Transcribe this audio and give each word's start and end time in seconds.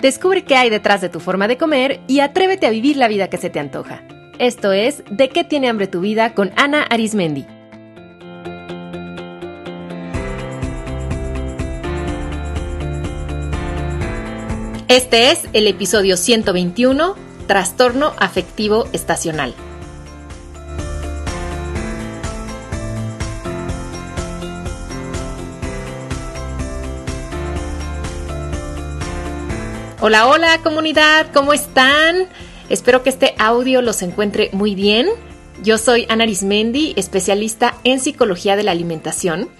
Descubre 0.00 0.44
qué 0.44 0.56
hay 0.56 0.70
detrás 0.70 1.02
de 1.02 1.10
tu 1.10 1.20
forma 1.20 1.46
de 1.46 1.58
comer 1.58 2.00
y 2.06 2.20
atrévete 2.20 2.66
a 2.66 2.70
vivir 2.70 2.96
la 2.96 3.08
vida 3.08 3.28
que 3.28 3.36
se 3.36 3.50
te 3.50 3.60
antoja. 3.60 4.02
Esto 4.38 4.72
es 4.72 5.02
De 5.10 5.28
qué 5.28 5.44
tiene 5.44 5.68
hambre 5.68 5.86
tu 5.86 6.00
vida 6.00 6.32
con 6.32 6.52
Ana 6.56 6.82
Arismendi. 6.84 7.46
Este 14.88 15.30
es 15.30 15.46
el 15.52 15.66
episodio 15.66 16.16
121, 16.16 17.14
Trastorno 17.46 18.12
Afectivo 18.18 18.88
Estacional. 18.92 19.54
Hola, 30.02 30.28
hola 30.28 30.62
comunidad, 30.62 31.30
¿cómo 31.34 31.52
están? 31.52 32.26
Espero 32.70 33.02
que 33.02 33.10
este 33.10 33.34
audio 33.36 33.82
los 33.82 34.00
encuentre 34.00 34.48
muy 34.54 34.74
bien. 34.74 35.06
Yo 35.62 35.76
soy 35.76 36.06
Ana 36.08 36.24
Arismendi, 36.24 36.94
especialista 36.96 37.74
en 37.84 38.00
psicología 38.00 38.56
de 38.56 38.62
la 38.62 38.70
alimentación. 38.70 39.50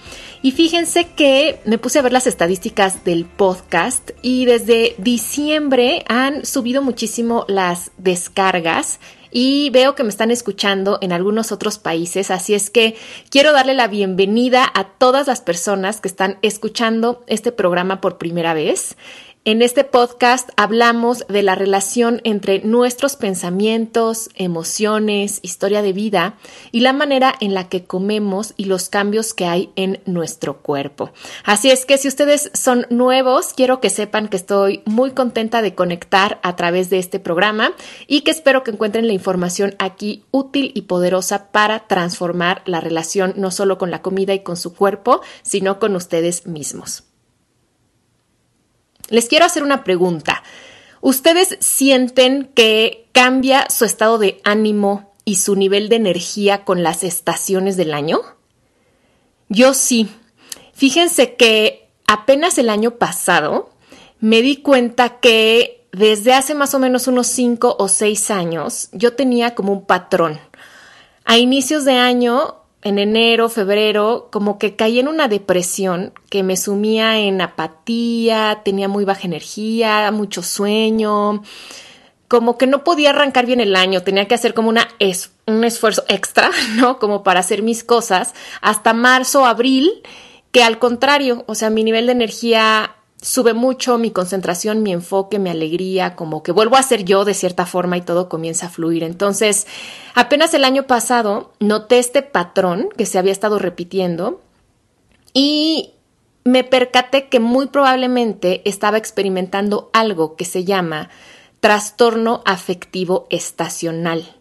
Y 0.41 0.53
fíjense 0.53 1.09
que 1.09 1.61
me 1.67 1.77
puse 1.77 1.99
a 1.99 2.03
ver 2.03 2.13
las 2.13 2.27
estadísticas 2.27 3.05
del 3.05 3.27
podcast 3.27 4.13
y 4.23 4.47
desde 4.47 4.95
diciembre 4.97 6.07
han 6.09 6.47
subido 6.47 6.81
muchísimo 6.81 7.45
las 7.47 7.91
descargas 7.99 8.99
y 9.31 9.71
veo 9.71 9.95
que 9.95 10.03
me 10.03 10.09
están 10.09 10.31
escuchando 10.31 10.99
en 11.01 11.13
algunos 11.13 11.53
otros 11.53 11.79
países, 11.79 12.31
así 12.31 12.55
es 12.55 12.71
que 12.71 12.97
quiero 13.29 13.53
darle 13.53 13.75
la 13.75 13.87
bienvenida 13.87 14.67
a 14.75 14.85
todas 14.85 15.29
las 15.29 15.41
personas 15.41 16.01
que 16.01 16.09
están 16.09 16.39
escuchando 16.43 17.23
este 17.27 17.53
programa 17.53 18.01
por 18.01 18.19
primera 18.19 18.55
vez. 18.55 18.97
En 19.47 19.63
este 19.63 19.85
podcast 19.85 20.51
hablamos 20.59 21.27
de 21.27 21.43
la 21.43 21.55
relación 21.55 22.21
entre 22.25 22.61
nuestros 22.61 23.17
pensamientos, 23.17 24.29
emociones, 24.35 25.39
historia 25.41 25.81
de 25.81 25.95
vida 25.95 26.35
y 26.73 26.81
la 26.81 26.93
manera 26.93 27.35
en 27.41 27.55
la 27.55 27.71
que 27.71 27.85
comemos 27.85 28.53
y 28.59 28.67
los 28.67 28.91
cambios 28.91 29.33
que 29.33 29.47
hay 29.47 29.71
en 29.77 30.03
nuestro 30.05 30.59
cuerpo. 30.59 31.11
Así 31.43 31.71
es 31.71 31.87
que 31.87 31.97
si 31.97 32.07
ustedes 32.07 32.51
son 32.53 32.87
nuevos, 32.91 33.55
quiero 33.55 33.81
que 33.81 33.89
sepan 33.89 34.29
que 34.29 34.37
estoy 34.37 34.83
muy 34.85 35.13
contenta 35.13 35.63
de 35.63 35.75
conectar 35.75 36.39
a 36.43 36.55
través 36.55 36.91
de 36.91 36.99
este 36.99 37.19
programa 37.19 37.73
y 38.07 38.21
que 38.21 38.33
espero 38.33 38.63
que 38.63 38.73
encuentren 38.73 39.07
la 39.07 39.15
información 39.15 39.75
aquí 39.79 40.23
útil 40.33 40.71
y 40.75 40.83
poderosa 40.83 41.51
para 41.51 41.87
transformar 41.87 42.61
la 42.67 42.83
relación 42.83 43.33
no 43.39 43.51
solo 43.51 43.79
con 43.79 43.91
la 43.91 44.03
comida 44.03 44.35
y 44.35 44.41
con 44.41 44.59
su 44.59 44.75
cuerpo, 44.75 45.23
sino 45.41 45.79
con 45.79 45.97
ustedes 45.97 46.47
mismos. 46.47 47.10
Les 49.11 49.29
quiero 49.29 49.45
hacer 49.45 49.63
una 49.63 49.85
pregunta. 49.85 50.43
¿Ustedes 51.01 51.57
sienten 51.61 52.51
que 52.55 53.09
cambia 53.13 53.69
su 53.69 53.85
estado 53.85 54.19
de 54.19 54.41
ánimo 54.45 55.13
y 55.25 55.37
su 55.37 55.57
nivel 55.57 55.89
de 55.89 55.97
energía 55.97 56.65
con 56.65 56.83
las 56.83 57.05
estaciones 57.05 57.77
del 57.77 57.93
año? 57.93 58.21
Yo 59.49 59.75
sí. 59.75 60.09
Fíjense 60.73 61.35
que 61.35 61.91
apenas 62.07 62.57
el 62.59 62.71
año 62.71 62.93
pasado 62.93 63.71
me 64.21 64.43
di 64.43 64.59
cuenta 64.59 65.21
que 65.21 65.87
desde 65.93 66.33
hace 66.33 66.55
más 66.55 66.75
o 66.75 66.79
menos 66.79 67.09
unos 67.09 67.27
cinco 67.27 67.77
o 67.79 67.89
seis 67.89 68.31
años 68.31 68.89
yo 68.93 69.15
tenía 69.15 69.55
como 69.55 69.73
un 69.73 69.85
patrón. 69.87 70.39
A 71.25 71.39
inicios 71.39 71.85
de 71.85 71.95
año 71.95 72.60
en 72.83 72.99
enero, 72.99 73.49
febrero, 73.49 74.29
como 74.33 74.59
que 74.59 74.77
caí 74.77 74.99
en 75.01 75.09
una 75.09 75.29
depresión 75.29 76.13
que 76.31 76.43
me 76.43 76.57
sumía 76.57 77.19
en 77.19 77.41
apatía, 77.41 78.63
tenía 78.65 78.89
muy 78.89 79.05
baja 79.05 79.27
energía, 79.27 80.11
mucho 80.13 80.43
sueño, 80.43 81.43
como 82.29 82.57
que 82.57 82.67
no 82.67 82.85
podía 82.85 83.11
arrancar 83.11 83.45
bien 83.45 83.61
el 83.61 83.77
año, 83.77 84.03
tenía 84.03 84.29
que 84.29 84.35
hacer 84.35 84.55
como 84.55 84.69
una 84.69 84.89
es, 84.99 85.33
un 85.47 85.65
esfuerzo 85.65 86.05
extra, 86.09 86.51
¿no? 86.77 86.99
Como 86.99 87.23
para 87.23 87.41
hacer 87.41 87.63
mis 87.63 87.85
cosas, 87.85 88.35
hasta 88.63 88.95
marzo, 88.95 89.45
abril, 89.45 89.91
que 90.53 90.63
al 90.63 90.79
contrario, 90.79 91.45
o 91.49 91.55
sea, 91.55 91.71
mi 91.71 91.85
nivel 91.85 92.07
de 92.07 92.13
energía 92.13 92.97
sube 93.23 93.53
mucho 93.53 93.99
mi 93.99 94.11
concentración, 94.11 94.83
mi 94.83 94.93
enfoque, 94.93 95.39
mi 95.39 95.51
alegría, 95.51 96.17
como 96.17 96.43
que 96.43 96.53
vuelvo 96.53 96.77
a 96.77 96.83
ser 96.83 97.05
yo 97.05 97.25
de 97.25 97.35
cierta 97.35 97.67
forma 97.67 97.97
y 97.97 98.03
todo 98.03 98.29
comienza 98.29 98.67
a 98.67 98.71
fluir. 98.71 99.05
Entonces, 99.05 99.67
apenas 100.15 100.55
el 100.55 100.65
año 100.65 100.87
pasado 100.87 101.53
noté 101.61 101.99
este 101.99 102.23
patrón 102.23 102.89
que 102.97 103.07
se 103.07 103.19
había 103.19 103.33
estado 103.33 103.59
repitiendo 103.59 104.41
y 105.35 105.93
me 106.45 106.65
percaté 106.65 107.29
que 107.29 107.41
muy 107.41 107.67
probablemente 107.67 108.63
estaba 108.69 108.97
experimentando 108.97 109.91
algo 109.93 110.37
que 110.37 110.47
se 110.47 110.65
llama 110.65 111.11
trastorno 111.61 112.43
afectivo 112.47 113.27
estacional, 113.29 114.35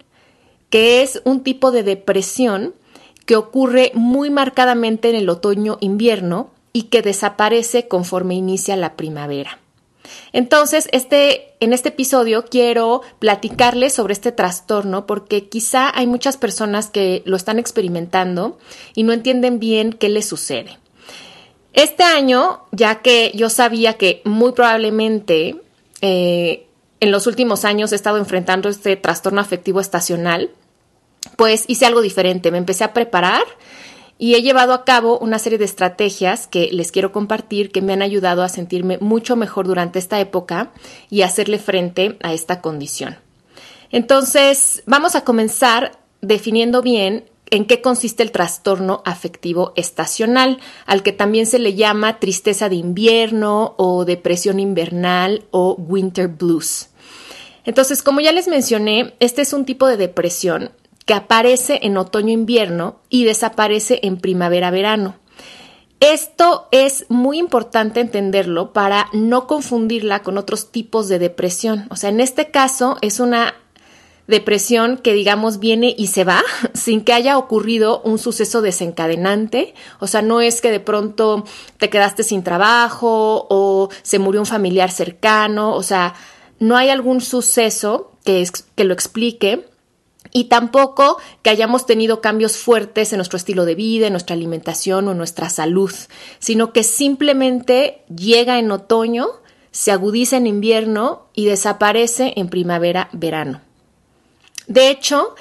que 0.69 1.01
es 1.01 1.21
un 1.25 1.43
tipo 1.43 1.71
de 1.71 1.83
depresión 1.83 2.73
que 3.25 3.35
ocurre 3.35 3.91
muy 3.93 4.29
marcadamente 4.29 5.09
en 5.09 5.15
el 5.15 5.29
otoño-invierno 5.29 6.49
y 6.73 6.83
que 6.83 7.01
desaparece 7.01 7.87
conforme 7.87 8.35
inicia 8.35 8.75
la 8.75 8.95
primavera. 8.95 9.59
Entonces, 10.33 10.87
este, 10.91 11.53
en 11.59 11.73
este 11.73 11.89
episodio 11.89 12.45
quiero 12.45 13.01
platicarles 13.19 13.93
sobre 13.93 14.13
este 14.13 14.31
trastorno 14.31 15.05
porque 15.05 15.49
quizá 15.49 15.91
hay 15.95 16.07
muchas 16.07 16.37
personas 16.37 16.89
que 16.89 17.21
lo 17.25 17.35
están 17.35 17.59
experimentando 17.59 18.57
y 18.95 19.03
no 19.03 19.13
entienden 19.13 19.59
bien 19.59 19.93
qué 19.93 20.09
les 20.09 20.27
sucede. 20.27 20.77
Este 21.73 22.03
año, 22.03 22.63
ya 22.71 23.01
que 23.01 23.31
yo 23.35 23.49
sabía 23.49 23.93
que 23.93 24.21
muy 24.25 24.53
probablemente 24.53 25.55
eh, 26.01 26.67
en 26.99 27.11
los 27.11 27.27
últimos 27.27 27.65
años 27.65 27.91
he 27.91 27.95
estado 27.95 28.17
enfrentando 28.17 28.69
este 28.69 28.95
trastorno 28.95 29.41
afectivo 29.41 29.79
estacional, 29.79 30.51
pues 31.35 31.65
hice 31.67 31.85
algo 31.85 32.01
diferente. 32.01 32.51
Me 32.51 32.57
empecé 32.57 32.83
a 32.83 32.93
preparar 32.93 33.43
y 34.19 34.35
he 34.35 34.43
llevado 34.43 34.73
a 34.73 34.83
cabo 34.83 35.17
una 35.17 35.39
serie 35.39 35.57
de 35.57 35.65
estrategias 35.65 36.45
que 36.45 36.69
les 36.71 36.91
quiero 36.91 37.11
compartir 37.13 37.71
que 37.71 37.81
me 37.81 37.93
han 37.93 38.01
ayudado 38.01 38.43
a 38.43 38.49
sentirme 38.49 38.97
mucho 38.99 39.37
mejor 39.37 39.65
durante 39.65 39.97
esta 39.97 40.19
época 40.19 40.71
y 41.09 41.21
hacerle 41.21 41.57
frente 41.57 42.17
a 42.21 42.33
esta 42.33 42.61
condición. 42.61 43.17
Entonces, 43.91 44.83
vamos 44.85 45.15
a 45.15 45.23
comenzar 45.23 45.93
definiendo 46.21 46.81
bien 46.81 47.23
en 47.49 47.65
qué 47.65 47.81
consiste 47.81 48.21
el 48.21 48.31
trastorno 48.31 49.01
afectivo 49.05 49.71
estacional, 49.75 50.59
al 50.85 51.01
que 51.01 51.13
también 51.13 51.47
se 51.47 51.57
le 51.57 51.73
llama 51.73 52.19
tristeza 52.19 52.69
de 52.69 52.75
invierno 52.75 53.73
o 53.77 54.05
depresión 54.05 54.59
invernal 54.59 55.45
o 55.49 55.75
winter 55.75 56.27
blues. 56.27 56.89
Entonces, 57.65 58.03
como 58.03 58.19
ya 58.19 58.33
les 58.33 58.47
mencioné, 58.47 59.13
este 59.19 59.41
es 59.41 59.53
un 59.53 59.65
tipo 59.65 59.87
de 59.87 59.97
depresión 59.97 60.71
que 61.09 61.15
aparece 61.15 61.79
en 61.81 61.97
otoño-invierno 61.97 62.99
y 63.09 63.23
desaparece 63.23 63.99
en 64.03 64.17
primavera-verano. 64.17 65.15
Esto 65.99 66.67
es 66.69 67.07
muy 67.09 67.39
importante 67.39 67.99
entenderlo 67.99 68.73
para 68.73 69.07
no 69.11 69.47
confundirla 69.47 70.21
con 70.21 70.37
otros 70.37 70.71
tipos 70.71 71.07
de 71.07 71.17
depresión. 71.17 71.87
O 71.89 71.95
sea, 71.95 72.11
en 72.11 72.19
este 72.19 72.51
caso 72.51 72.99
es 73.01 73.19
una 73.19 73.55
depresión 74.27 74.97
que 74.97 75.13
digamos 75.13 75.57
viene 75.57 75.95
y 75.97 76.05
se 76.05 76.25
va 76.25 76.43
sin 76.75 77.03
que 77.03 77.13
haya 77.13 77.39
ocurrido 77.39 78.03
un 78.03 78.19
suceso 78.19 78.61
desencadenante. 78.61 79.73
O 79.99 80.05
sea, 80.05 80.21
no 80.21 80.41
es 80.41 80.61
que 80.61 80.69
de 80.69 80.79
pronto 80.79 81.43
te 81.79 81.89
quedaste 81.89 82.21
sin 82.21 82.43
trabajo 82.43 83.47
o 83.49 83.89
se 84.03 84.19
murió 84.19 84.41
un 84.41 84.45
familiar 84.45 84.91
cercano. 84.91 85.73
O 85.73 85.81
sea, 85.81 86.13
no 86.59 86.77
hay 86.77 86.89
algún 86.89 87.19
suceso 87.19 88.11
que, 88.23 88.47
que 88.75 88.83
lo 88.83 88.93
explique 88.93 89.65
y 90.31 90.45
tampoco 90.45 91.17
que 91.41 91.49
hayamos 91.49 91.85
tenido 91.85 92.21
cambios 92.21 92.57
fuertes 92.57 93.11
en 93.11 93.17
nuestro 93.17 93.37
estilo 93.37 93.65
de 93.65 93.75
vida, 93.75 94.07
en 94.07 94.13
nuestra 94.13 94.35
alimentación 94.35 95.07
o 95.07 95.11
en 95.11 95.17
nuestra 95.17 95.49
salud, 95.49 95.91
sino 96.39 96.73
que 96.73 96.83
simplemente 96.83 98.03
llega 98.13 98.59
en 98.59 98.71
otoño, 98.71 99.27
se 99.71 99.91
agudiza 99.91 100.37
en 100.37 100.47
invierno 100.47 101.27
y 101.33 101.45
desaparece 101.45 102.33
en 102.35 102.49
primavera-verano. 102.49 103.61
De 104.67 104.89
hecho, 104.89 105.35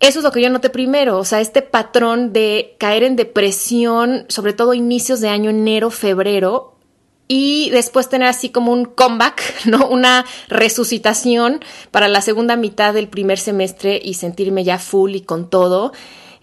eso 0.00 0.18
es 0.18 0.24
lo 0.24 0.32
que 0.32 0.42
yo 0.42 0.50
noté 0.50 0.68
primero, 0.70 1.18
o 1.18 1.24
sea, 1.24 1.40
este 1.40 1.62
patrón 1.62 2.32
de 2.32 2.74
caer 2.78 3.04
en 3.04 3.16
depresión, 3.16 4.24
sobre 4.28 4.52
todo 4.52 4.74
inicios 4.74 5.20
de 5.20 5.28
año, 5.28 5.50
enero, 5.50 5.90
febrero, 5.90 6.71
y 7.28 7.70
después 7.70 8.08
tener 8.08 8.28
así 8.28 8.50
como 8.50 8.72
un 8.72 8.84
comeback, 8.84 9.42
¿no? 9.66 9.86
Una 9.88 10.24
resucitación 10.48 11.60
para 11.90 12.08
la 12.08 12.20
segunda 12.20 12.56
mitad 12.56 12.94
del 12.94 13.08
primer 13.08 13.38
semestre 13.38 14.00
y 14.02 14.14
sentirme 14.14 14.64
ya 14.64 14.78
full 14.78 15.14
y 15.14 15.22
con 15.22 15.48
todo 15.48 15.92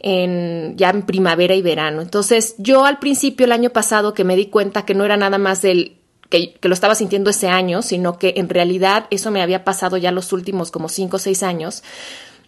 en 0.02 0.76
ya 0.78 0.90
en 0.90 1.04
primavera 1.04 1.56
y 1.56 1.62
verano. 1.62 2.02
Entonces, 2.02 2.56
yo 2.58 2.86
al 2.86 3.00
principio 3.00 3.46
el 3.46 3.52
año 3.52 3.70
pasado 3.70 4.14
que 4.14 4.24
me 4.24 4.36
di 4.36 4.48
cuenta 4.48 4.86
que 4.86 4.96
no 4.96 5.06
era 5.06 5.18
nada 5.18 5.38
más 5.38 5.62
del 5.62 5.98
que, 6.30 6.54
que, 6.54 6.68
lo 6.68 6.74
estaba 6.74 6.96
sintiendo 6.96 7.30
ese 7.30 7.50
año, 7.50 7.82
sino 7.82 8.18
que 8.18 8.36
en 8.38 8.50
realidad 8.50 9.08
eso 9.10 9.32
me 9.32 9.42
había 9.42 9.64
pasado 9.64 9.98
ya 9.98 10.12
los 10.12 10.32
últimos 10.32 10.72
como 10.72 10.88
cinco 10.88 11.18
o 11.18 11.20
seis 11.20 11.44
años. 11.44 11.84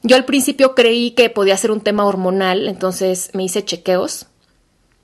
Yo 0.03 0.15
al 0.15 0.25
principio 0.25 0.73
creí 0.73 1.11
que 1.11 1.29
podía 1.29 1.57
ser 1.57 1.71
un 1.71 1.81
tema 1.81 2.05
hormonal, 2.05 2.67
entonces 2.67 3.29
me 3.33 3.43
hice 3.43 3.63
chequeos 3.63 4.27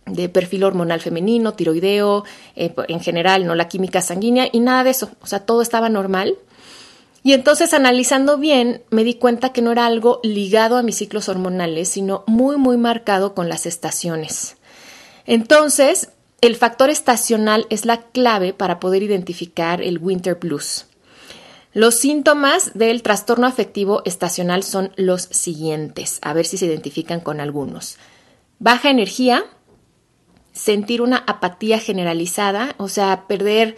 de 0.07 0.30
perfil 0.30 0.63
hormonal 0.63 1.01
femenino, 1.01 1.54
tiroideo, 1.54 2.24
eh, 2.56 2.74
en 2.88 3.00
general, 3.00 3.45
no 3.45 3.56
la 3.56 3.68
química 3.68 4.01
sanguínea 4.01 4.48
y 4.51 4.59
nada 4.59 4.83
de 4.83 4.92
eso. 4.92 5.12
O 5.21 5.27
sea, 5.27 5.45
todo 5.45 5.62
estaba 5.62 5.89
normal. 5.89 6.38
Y 7.24 7.33
entonces 7.33 7.74
analizando 7.74 8.38
bien, 8.38 8.83
me 8.89 9.04
di 9.04 9.15
cuenta 9.15 9.51
que 9.51 9.62
no 9.62 9.71
era 9.71 9.86
algo 9.86 10.19
ligado 10.24 10.77
a 10.77 10.83
mis 10.83 10.98
ciclos 10.98 11.27
hormonales, 11.27 11.89
sino 11.89 12.24
muy, 12.25 12.57
muy 12.57 12.77
marcado 12.77 13.36
con 13.36 13.50
las 13.50 13.65
estaciones. 13.65 14.56
Entonces, 15.25 16.10
el 16.39 16.56
factor 16.56 16.89
estacional 16.89 17.65
es 17.69 17.86
la 17.86 18.01
clave 18.01 18.53
para 18.53 18.80
poder 18.80 19.03
identificar 19.03 19.81
el 19.81 19.98
winter 19.98 20.36
blues. 20.36 20.86
Los 21.74 21.95
síntomas 21.95 22.71
del 22.75 23.03
trastorno 23.03 23.45
afectivo 23.45 24.01
estacional 24.06 24.63
son 24.63 24.92
los 24.95 25.24
siguientes, 25.24 26.19
a 26.21 26.33
ver 26.33 26.45
si 26.45 26.57
se 26.57 26.65
identifican 26.65 27.19
con 27.19 27.39
algunos. 27.39 27.98
Baja 28.60 28.89
energía, 28.89 29.44
sentir 30.57 31.01
una 31.01 31.18
apatía 31.18 31.80
generalizada, 31.80 32.75
o 32.77 32.88
sea, 32.88 33.27
perder 33.27 33.75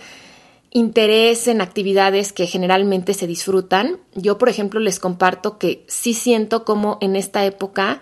interés 0.72 1.48
en 1.48 1.62
actividades 1.62 2.32
que 2.32 2.48
generalmente 2.48 3.14
se 3.14 3.28
disfrutan. 3.28 3.98
Yo, 4.16 4.38
por 4.38 4.50
ejemplo, 4.50 4.80
les 4.80 5.00
comparto 5.00 5.58
que 5.58 5.86
sí 5.88 6.14
siento 6.14 6.64
como 6.64 6.98
en 7.02 7.16
esta 7.16 7.46
época 7.46 8.00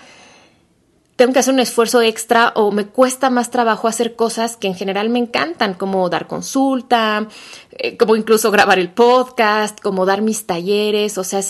tengo 1.18 1.34
que 1.34 1.40
hacer 1.40 1.54
un 1.54 1.60
esfuerzo 1.60 2.02
extra 2.04 2.54
o 2.56 2.72
me 2.72 2.86
cuesta 2.86 3.32
más 3.32 3.50
trabajo 3.50 3.88
hacer 3.88 4.16
cosas 4.16 4.56
que 4.56 4.68
en 4.68 4.76
general 4.76 5.10
me 5.10 5.18
encantan, 5.18 5.74
como 5.74 6.08
dar 6.10 6.28
consulta, 6.28 7.28
eh, 7.72 7.98
como 7.98 8.16
incluso 8.16 8.52
grabar 8.52 8.78
el 8.78 8.92
podcast, 8.92 9.82
como 9.82 10.06
dar 10.06 10.22
mis 10.22 10.46
talleres, 10.46 11.18
o 11.18 11.24
sea, 11.24 11.42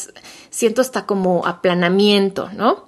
siento 0.50 0.80
hasta 0.80 1.06
como 1.06 1.46
aplanamiento, 1.46 2.50
¿no? 2.54 2.86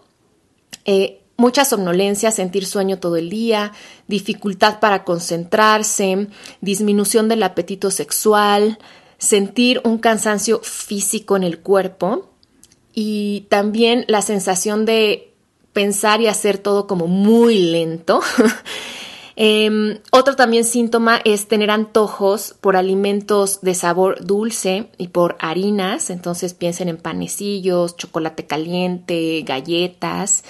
Eh, 0.86 1.19
mucha 1.40 1.66
somnolencia, 1.66 2.32
sentir 2.32 2.66
sueño 2.66 3.00
todo 3.00 3.16
el 3.16 3.30
día, 3.30 3.72
dificultad 4.08 4.80
para 4.80 5.04
concentrarse, 5.04 6.28
disminución 6.62 7.30
del 7.30 7.44
apetito 7.44 7.92
sexual, 7.92 8.78
sentir 9.18 9.82
un 9.86 9.98
cansancio 9.98 10.60
físico 10.62 11.38
en 11.38 11.44
el 11.44 11.60
cuerpo 11.60 12.30
y 12.94 13.48
también 13.50 14.04
la 14.08 14.22
sensación 14.22 14.86
de 14.86 15.34
pensar 15.72 16.20
y 16.20 16.28
hacer 16.28 16.58
todo 16.58 16.88
como 16.88 17.08
muy 17.08 17.58
lento. 17.58 18.22
Em, 19.42 20.00
otro 20.12 20.36
también 20.36 20.66
síntoma 20.66 21.22
es 21.24 21.48
tener 21.48 21.72
antojos 21.72 22.58
por 22.60 22.76
alimentos 22.76 23.62
de 23.62 23.74
sabor 23.74 24.18
dulce 24.26 24.90
y 24.98 25.08
por 25.08 25.38
harinas, 25.40 26.10
entonces 26.10 26.54
piensen 26.54 26.90
en 26.90 26.98
panecillos, 26.98 27.96
chocolate 27.96 28.48
caliente, 28.48 29.42
galletas. 29.46 30.44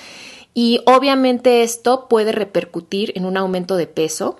Y 0.61 0.81
obviamente 0.85 1.63
esto 1.63 2.09
puede 2.09 2.33
repercutir 2.33 3.13
en 3.15 3.23
un 3.23 3.37
aumento 3.37 3.77
de 3.77 3.87
peso. 3.87 4.39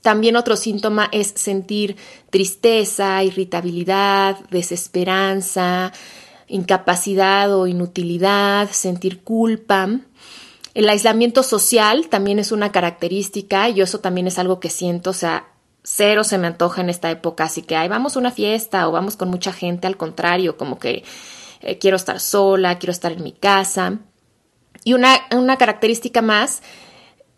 También 0.00 0.34
otro 0.34 0.56
síntoma 0.56 1.08
es 1.12 1.28
sentir 1.36 1.94
tristeza, 2.30 3.22
irritabilidad, 3.22 4.40
desesperanza, 4.50 5.92
incapacidad 6.48 7.56
o 7.56 7.68
inutilidad, 7.68 8.70
sentir 8.72 9.22
culpa. 9.22 9.88
El 10.74 10.88
aislamiento 10.88 11.44
social 11.44 12.08
también 12.08 12.40
es 12.40 12.50
una 12.50 12.72
característica, 12.72 13.68
y 13.68 13.82
eso 13.82 14.00
también 14.00 14.26
es 14.26 14.40
algo 14.40 14.58
que 14.58 14.68
siento, 14.68 15.10
o 15.10 15.12
sea, 15.12 15.46
cero 15.84 16.24
se 16.24 16.38
me 16.38 16.48
antoja 16.48 16.80
en 16.80 16.90
esta 16.90 17.08
época, 17.08 17.44
así 17.44 17.62
que, 17.62 17.76
ay, 17.76 17.86
vamos 17.86 18.16
a 18.16 18.18
una 18.18 18.32
fiesta 18.32 18.88
o 18.88 18.90
vamos 18.90 19.14
con 19.14 19.28
mucha 19.28 19.52
gente, 19.52 19.86
al 19.86 19.96
contrario, 19.96 20.56
como 20.56 20.80
que 20.80 21.04
eh, 21.60 21.78
quiero 21.78 21.96
estar 21.96 22.18
sola, 22.18 22.80
quiero 22.80 22.90
estar 22.90 23.12
en 23.12 23.22
mi 23.22 23.30
casa. 23.30 24.00
Y 24.84 24.94
una, 24.94 25.20
una 25.30 25.56
característica 25.56 26.22
más 26.22 26.62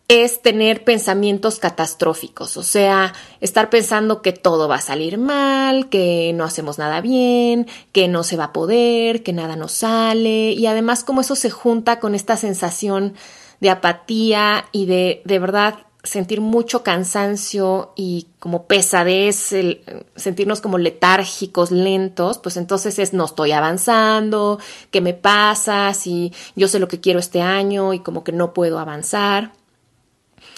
es 0.08 0.42
tener 0.42 0.84
pensamientos 0.84 1.58
catastróficos, 1.58 2.58
o 2.58 2.62
sea, 2.62 3.14
estar 3.40 3.70
pensando 3.70 4.20
que 4.20 4.32
todo 4.32 4.68
va 4.68 4.76
a 4.76 4.80
salir 4.82 5.16
mal, 5.16 5.88
que 5.88 6.32
no 6.34 6.44
hacemos 6.44 6.78
nada 6.78 7.00
bien, 7.00 7.66
que 7.92 8.06
no 8.06 8.22
se 8.22 8.36
va 8.36 8.44
a 8.44 8.52
poder, 8.52 9.22
que 9.22 9.32
nada 9.32 9.56
nos 9.56 9.72
sale, 9.72 10.52
y 10.52 10.66
además 10.66 11.04
como 11.04 11.22
eso 11.22 11.36
se 11.36 11.48
junta 11.48 12.00
con 12.00 12.14
esta 12.14 12.36
sensación 12.36 13.14
de 13.60 13.70
apatía 13.70 14.66
y 14.72 14.84
de 14.84 15.22
de 15.24 15.38
verdad 15.38 15.78
sentir 16.04 16.40
mucho 16.40 16.82
cansancio 16.82 17.92
y 17.96 18.28
como 18.38 18.66
pesadez, 18.66 19.52
el, 19.52 19.82
sentirnos 20.14 20.60
como 20.60 20.78
letárgicos, 20.78 21.70
lentos, 21.70 22.38
pues 22.38 22.56
entonces 22.56 22.98
es 22.98 23.12
no 23.12 23.24
estoy 23.24 23.52
avanzando, 23.52 24.60
¿qué 24.90 25.00
me 25.00 25.14
pasa? 25.14 25.92
Si 25.94 26.32
yo 26.54 26.68
sé 26.68 26.78
lo 26.78 26.88
que 26.88 27.00
quiero 27.00 27.18
este 27.18 27.40
año 27.40 27.94
y 27.94 28.00
como 28.00 28.22
que 28.22 28.32
no 28.32 28.52
puedo 28.52 28.78
avanzar. 28.78 29.52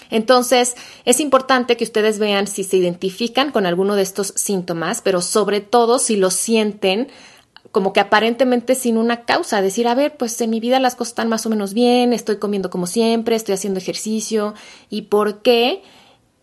Entonces, 0.09 0.75
es 1.05 1.19
importante 1.19 1.75
que 1.75 1.83
ustedes 1.83 2.19
vean 2.19 2.47
si 2.47 2.63
se 2.63 2.77
identifican 2.77 3.51
con 3.51 3.65
alguno 3.65 3.95
de 3.95 4.03
estos 4.03 4.33
síntomas, 4.35 5.01
pero 5.01 5.21
sobre 5.21 5.61
todo 5.61 5.99
si 5.99 6.15
lo 6.15 6.29
sienten 6.29 7.09
como 7.71 7.93
que 7.93 7.99
aparentemente 7.99 8.75
sin 8.75 8.97
una 8.97 9.25
causa, 9.25 9.61
decir, 9.61 9.87
a 9.87 9.95
ver, 9.95 10.17
pues 10.17 10.39
en 10.41 10.49
mi 10.49 10.59
vida 10.59 10.79
las 10.79 10.95
cosas 10.95 11.11
están 11.11 11.29
más 11.29 11.45
o 11.45 11.49
menos 11.49 11.73
bien, 11.73 12.13
estoy 12.13 12.37
comiendo 12.37 12.69
como 12.69 12.87
siempre, 12.87 13.35
estoy 13.35 13.53
haciendo 13.53 13.79
ejercicio, 13.79 14.53
¿y 14.89 15.03
por 15.03 15.41
qué 15.41 15.81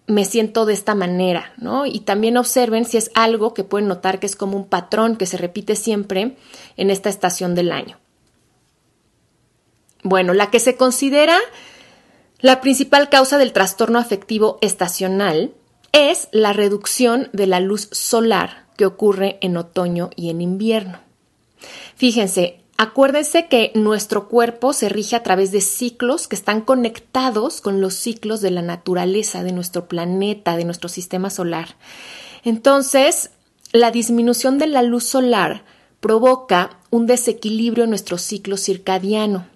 me 0.06 0.24
siento 0.24 0.66
de 0.66 0.74
esta 0.74 0.94
manera? 0.94 1.52
¿no? 1.56 1.86
Y 1.86 2.00
también 2.00 2.36
observen 2.36 2.84
si 2.84 2.96
es 2.96 3.10
algo 3.14 3.54
que 3.54 3.64
pueden 3.64 3.88
notar 3.88 4.20
que 4.20 4.26
es 4.26 4.36
como 4.36 4.56
un 4.56 4.66
patrón 4.66 5.16
que 5.16 5.26
se 5.26 5.36
repite 5.36 5.76
siempre 5.76 6.36
en 6.76 6.90
esta 6.90 7.08
estación 7.08 7.54
del 7.54 7.72
año. 7.72 7.98
Bueno, 10.02 10.34
la 10.34 10.50
que 10.50 10.60
se 10.60 10.76
considera 10.76 11.38
la 12.40 12.60
principal 12.60 13.08
causa 13.08 13.38
del 13.38 13.54
trastorno 13.54 13.98
afectivo 13.98 14.58
estacional 14.60 15.54
es 15.92 16.28
la 16.30 16.52
reducción 16.52 17.30
de 17.32 17.46
la 17.46 17.60
luz 17.60 17.88
solar 17.92 18.66
que 18.76 18.84
ocurre 18.84 19.38
en 19.40 19.56
otoño 19.56 20.10
y 20.14 20.28
en 20.28 20.42
invierno. 20.42 21.03
Fíjense, 21.96 22.60
acuérdense 22.76 23.46
que 23.48 23.72
nuestro 23.74 24.28
cuerpo 24.28 24.72
se 24.72 24.88
rige 24.88 25.16
a 25.16 25.22
través 25.22 25.52
de 25.52 25.60
ciclos 25.60 26.28
que 26.28 26.36
están 26.36 26.60
conectados 26.60 27.60
con 27.60 27.80
los 27.80 27.94
ciclos 27.94 28.40
de 28.40 28.50
la 28.50 28.62
naturaleza, 28.62 29.42
de 29.42 29.52
nuestro 29.52 29.86
planeta, 29.86 30.56
de 30.56 30.64
nuestro 30.64 30.88
sistema 30.88 31.30
solar. 31.30 31.76
Entonces, 32.44 33.30
la 33.72 33.90
disminución 33.90 34.58
de 34.58 34.66
la 34.66 34.82
luz 34.82 35.04
solar 35.04 35.64
provoca 36.00 36.78
un 36.90 37.06
desequilibrio 37.06 37.84
en 37.84 37.90
nuestro 37.90 38.18
ciclo 38.18 38.56
circadiano. 38.56 39.46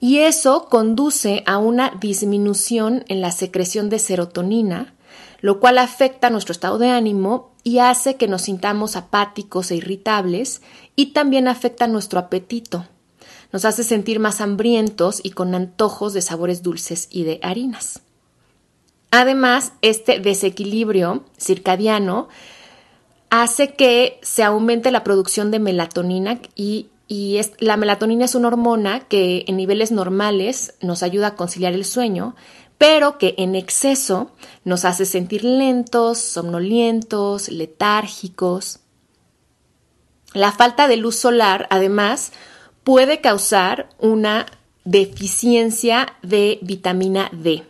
Y 0.00 0.18
eso 0.18 0.66
conduce 0.70 1.42
a 1.46 1.58
una 1.58 1.90
disminución 2.00 3.04
en 3.08 3.20
la 3.20 3.32
secreción 3.32 3.90
de 3.90 3.98
serotonina, 3.98 4.94
lo 5.40 5.60
cual 5.60 5.78
afecta 5.78 6.30
nuestro 6.30 6.52
estado 6.52 6.78
de 6.78 6.90
ánimo 6.90 7.52
y 7.64 7.78
hace 7.78 8.16
que 8.16 8.28
nos 8.28 8.42
sintamos 8.42 8.96
apáticos 8.96 9.70
e 9.70 9.76
irritables 9.76 10.62
y 10.98 11.12
también 11.12 11.46
afecta 11.46 11.86
nuestro 11.86 12.18
apetito. 12.18 12.84
Nos 13.52 13.64
hace 13.64 13.84
sentir 13.84 14.18
más 14.18 14.40
hambrientos 14.40 15.20
y 15.22 15.30
con 15.30 15.54
antojos 15.54 16.12
de 16.12 16.22
sabores 16.22 16.64
dulces 16.64 17.06
y 17.12 17.22
de 17.22 17.38
harinas. 17.40 18.02
Además, 19.12 19.74
este 19.80 20.18
desequilibrio 20.18 21.22
circadiano 21.38 22.26
hace 23.30 23.74
que 23.74 24.18
se 24.22 24.42
aumente 24.42 24.90
la 24.90 25.04
producción 25.04 25.52
de 25.52 25.60
melatonina 25.60 26.40
y, 26.56 26.88
la 27.60 27.76
melatonina 27.76 28.24
es 28.24 28.34
una 28.34 28.48
hormona 28.48 28.98
que 28.98 29.44
en 29.46 29.56
niveles 29.56 29.92
normales 29.92 30.74
nos 30.80 31.04
ayuda 31.04 31.28
a 31.28 31.34
conciliar 31.36 31.74
el 31.74 31.84
sueño, 31.84 32.34
pero 32.76 33.18
que 33.18 33.36
en 33.38 33.54
exceso 33.54 34.32
nos 34.64 34.84
hace 34.84 35.06
sentir 35.06 35.44
lentos, 35.44 36.18
somnolientos, 36.18 37.50
letárgicos. 37.50 38.80
La 40.34 40.52
falta 40.52 40.88
de 40.88 40.96
luz 40.96 41.16
solar, 41.16 41.66
además, 41.70 42.32
puede 42.84 43.20
causar 43.20 43.88
una 43.98 44.46
deficiencia 44.84 46.14
de 46.22 46.58
vitamina 46.62 47.30
D. 47.32 47.62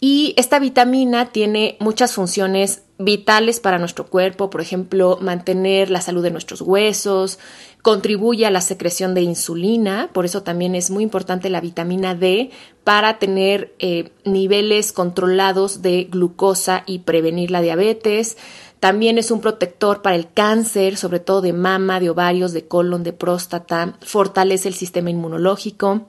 Y 0.00 0.34
esta 0.36 0.58
vitamina 0.58 1.30
tiene 1.30 1.76
muchas 1.80 2.12
funciones 2.12 2.82
vitales 2.98 3.58
para 3.58 3.78
nuestro 3.78 4.06
cuerpo, 4.06 4.50
por 4.50 4.60
ejemplo, 4.60 5.18
mantener 5.20 5.90
la 5.90 6.00
salud 6.00 6.22
de 6.22 6.30
nuestros 6.30 6.60
huesos, 6.60 7.38
contribuye 7.82 8.46
a 8.46 8.50
la 8.50 8.60
secreción 8.60 9.14
de 9.14 9.22
insulina, 9.22 10.10
por 10.12 10.24
eso 10.24 10.42
también 10.42 10.74
es 10.74 10.90
muy 10.90 11.02
importante 11.02 11.50
la 11.50 11.60
vitamina 11.60 12.14
D 12.14 12.50
para 12.84 13.18
tener 13.18 13.74
eh, 13.78 14.10
niveles 14.24 14.92
controlados 14.92 15.82
de 15.82 16.04
glucosa 16.04 16.82
y 16.86 17.00
prevenir 17.00 17.50
la 17.50 17.62
diabetes. 17.62 18.36
También 18.84 19.16
es 19.16 19.30
un 19.30 19.40
protector 19.40 20.02
para 20.02 20.14
el 20.14 20.30
cáncer, 20.30 20.98
sobre 20.98 21.18
todo 21.18 21.40
de 21.40 21.54
mama, 21.54 22.00
de 22.00 22.10
ovarios, 22.10 22.52
de 22.52 22.68
colon, 22.68 23.02
de 23.02 23.14
próstata, 23.14 23.96
fortalece 24.02 24.68
el 24.68 24.74
sistema 24.74 25.08
inmunológico. 25.08 26.02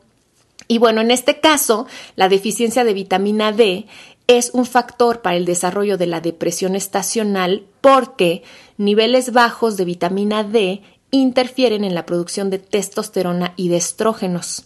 Y 0.67 0.77
bueno, 0.77 1.00
en 1.00 1.10
este 1.10 1.39
caso, 1.39 1.88
la 2.17 2.27
deficiencia 2.27 2.84
de 2.84 2.94
vitamina 2.94 3.53
D 3.53 3.86
es 4.27 4.51
un 4.53 4.65
factor 4.65 5.22
para 5.22 5.38
el 5.38 5.46
desarrollo 5.46 5.98
de 5.98 6.08
la 6.08 6.20
depresión 6.20 6.75
estacional 6.75 7.63
porque 7.79 8.44
niveles 8.75 9.32
bajos 9.32 9.77
de 9.77 9.86
vitamina 9.86 10.44
D 10.44 10.82
interfieren 11.12 11.86
en 11.86 11.96
la 11.96 12.05
producción 12.05 12.50
de 12.50 12.60
testosterona 12.60 13.53
y 13.55 13.70
de 13.70 13.77
estrógenos. 13.77 14.65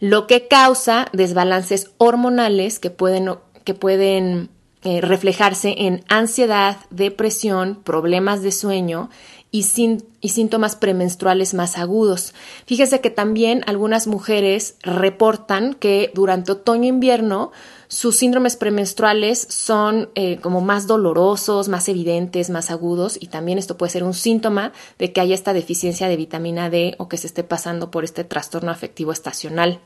lo 0.00 0.26
que 0.26 0.48
causa 0.48 1.06
desbalances 1.12 1.90
hormonales 1.98 2.78
que 2.78 2.88
pueden, 2.88 3.34
que 3.64 3.74
pueden 3.74 4.48
eh, 4.84 5.00
reflejarse 5.00 5.74
en 5.78 6.04
ansiedad, 6.08 6.76
depresión, 6.90 7.78
problemas 7.84 8.42
de 8.42 8.52
sueño 8.52 9.10
y, 9.52 9.62
síntomas 9.62 10.76
premenstruales 10.76 11.52
más 11.52 11.76
agudos. 11.76 12.34
Fíjese 12.66 13.00
que 13.00 13.10
también 13.10 13.62
algunas 13.66 14.06
mujeres 14.06 14.76
reportan 14.82 15.74
que 15.74 16.10
durante 16.14 16.52
otoño 16.52 16.84
e 16.84 16.88
invierno 16.88 17.52
sus 17.86 18.16
síndromes 18.16 18.56
premenstruales 18.56 19.46
son 19.50 20.08
eh, 20.14 20.38
como 20.40 20.62
más 20.62 20.86
dolorosos, 20.86 21.68
más 21.68 21.88
evidentes, 21.90 22.48
más 22.48 22.70
agudos 22.70 23.18
y 23.20 23.26
también 23.26 23.58
esto 23.58 23.76
puede 23.76 23.92
ser 23.92 24.04
un 24.04 24.14
síntoma 24.14 24.72
de 24.98 25.12
que 25.12 25.20
haya 25.20 25.34
esta 25.34 25.52
deficiencia 25.52 26.08
de 26.08 26.16
vitamina 26.16 26.70
D 26.70 26.94
o 26.96 27.08
que 27.08 27.18
se 27.18 27.26
esté 27.26 27.44
pasando 27.44 27.90
por 27.90 28.04
este 28.04 28.24
trastorno 28.24 28.70
afectivo 28.70 29.12
estacional. 29.12 29.80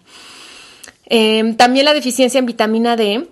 Em, 1.06 1.56
también 1.56 1.84
la 1.84 1.94
deficiencia 1.94 2.38
en 2.38 2.46
vitamina 2.46 2.94
D 2.94 3.28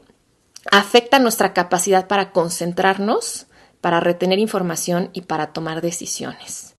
afecta 0.71 1.19
nuestra 1.19 1.53
capacidad 1.53 2.07
para 2.07 2.33
concentrarnos, 2.33 3.47
para 3.81 4.01
retener 4.01 4.39
información 4.39 5.11
y 5.13 5.23
para 5.23 5.53
tomar 5.53 5.81
decisiones. 5.81 6.75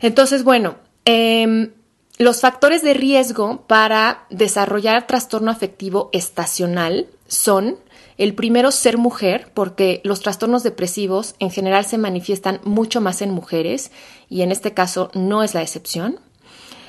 Entonces, 0.00 0.44
bueno, 0.44 0.76
eh, 1.04 1.72
los 2.18 2.40
factores 2.40 2.82
de 2.82 2.94
riesgo 2.94 3.64
para 3.68 4.26
desarrollar 4.28 5.06
trastorno 5.06 5.50
afectivo 5.50 6.10
estacional 6.12 7.06
son 7.28 7.78
el 8.16 8.34
primero, 8.34 8.72
ser 8.72 8.98
mujer, 8.98 9.52
porque 9.54 10.00
los 10.02 10.20
trastornos 10.20 10.64
depresivos 10.64 11.36
en 11.38 11.52
general 11.52 11.84
se 11.84 11.98
manifiestan 11.98 12.60
mucho 12.64 13.00
más 13.00 13.22
en 13.22 13.30
mujeres 13.30 13.92
y 14.28 14.42
en 14.42 14.50
este 14.50 14.74
caso 14.74 15.12
no 15.14 15.44
es 15.44 15.54
la 15.54 15.62
excepción. 15.62 16.18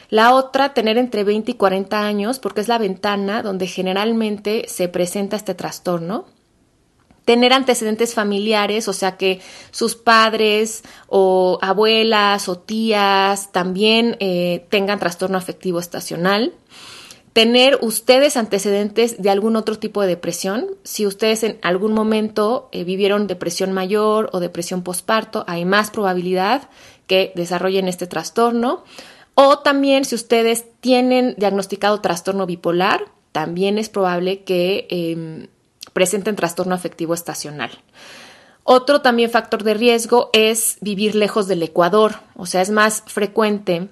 La 0.10 0.34
otra, 0.34 0.74
tener 0.74 0.98
entre 0.98 1.24
20 1.24 1.52
y 1.52 1.54
40 1.54 2.02
años, 2.02 2.40
porque 2.40 2.62
es 2.62 2.68
la 2.68 2.78
ventana 2.78 3.44
donde 3.44 3.68
generalmente 3.68 4.66
se 4.68 4.88
presenta 4.88 5.36
este 5.36 5.54
trastorno 5.54 6.26
tener 7.30 7.54
antecedentes 7.54 8.16
familiares, 8.16 8.88
o 8.88 8.94
sea 8.94 9.16
que 9.16 9.40
sus 9.70 9.94
padres 9.94 10.82
o 11.06 11.60
abuelas 11.62 12.50
o 12.50 12.58
tías 12.58 13.52
también 13.52 14.18
eh, 14.20 14.66
tengan 14.72 14.98
trastorno 14.98 15.38
afectivo 15.38 15.80
estacional. 15.80 16.54
Tener 17.34 17.78
ustedes 17.82 18.36
antecedentes 18.36 19.22
de 19.22 19.30
algún 19.30 19.58
otro 19.58 19.78
tipo 19.78 20.02
de 20.02 20.08
depresión. 20.08 20.66
Si 20.84 21.06
ustedes 21.06 21.44
en 21.44 21.60
algún 21.62 21.94
momento 21.94 22.68
eh, 22.72 22.84
vivieron 22.84 23.28
depresión 23.28 23.74
mayor 23.74 24.32
o 24.34 24.40
depresión 24.40 24.82
postparto, 24.82 25.46
hay 25.48 25.66
más 25.66 25.92
probabilidad 25.92 26.68
que 27.06 27.32
desarrollen 27.36 27.88
este 27.88 28.08
trastorno. 28.08 28.84
O 29.42 29.60
también 29.60 30.04
si 30.04 30.16
ustedes 30.16 30.66
tienen 30.82 31.34
diagnosticado 31.38 32.02
trastorno 32.02 32.46
bipolar, 32.46 33.06
también 33.32 33.78
es 33.78 33.88
probable 33.88 34.44
que 34.44 34.86
em, 34.90 35.48
presenten 35.94 36.36
trastorno 36.36 36.76
afectivo 36.76 37.14
estacional. 37.14 37.72
Otro 38.66 39.00
también 39.00 39.30
factor 39.30 39.64
de 39.64 39.76
riesgo 39.76 40.30
es 40.34 40.78
vivir 40.82 41.16
lejos 41.16 41.48
del 41.48 41.64
Ecuador, 41.64 42.16
o 42.36 42.46
sea, 42.46 42.62
es 42.62 42.70
más 42.70 43.02
frecuente 43.08 43.88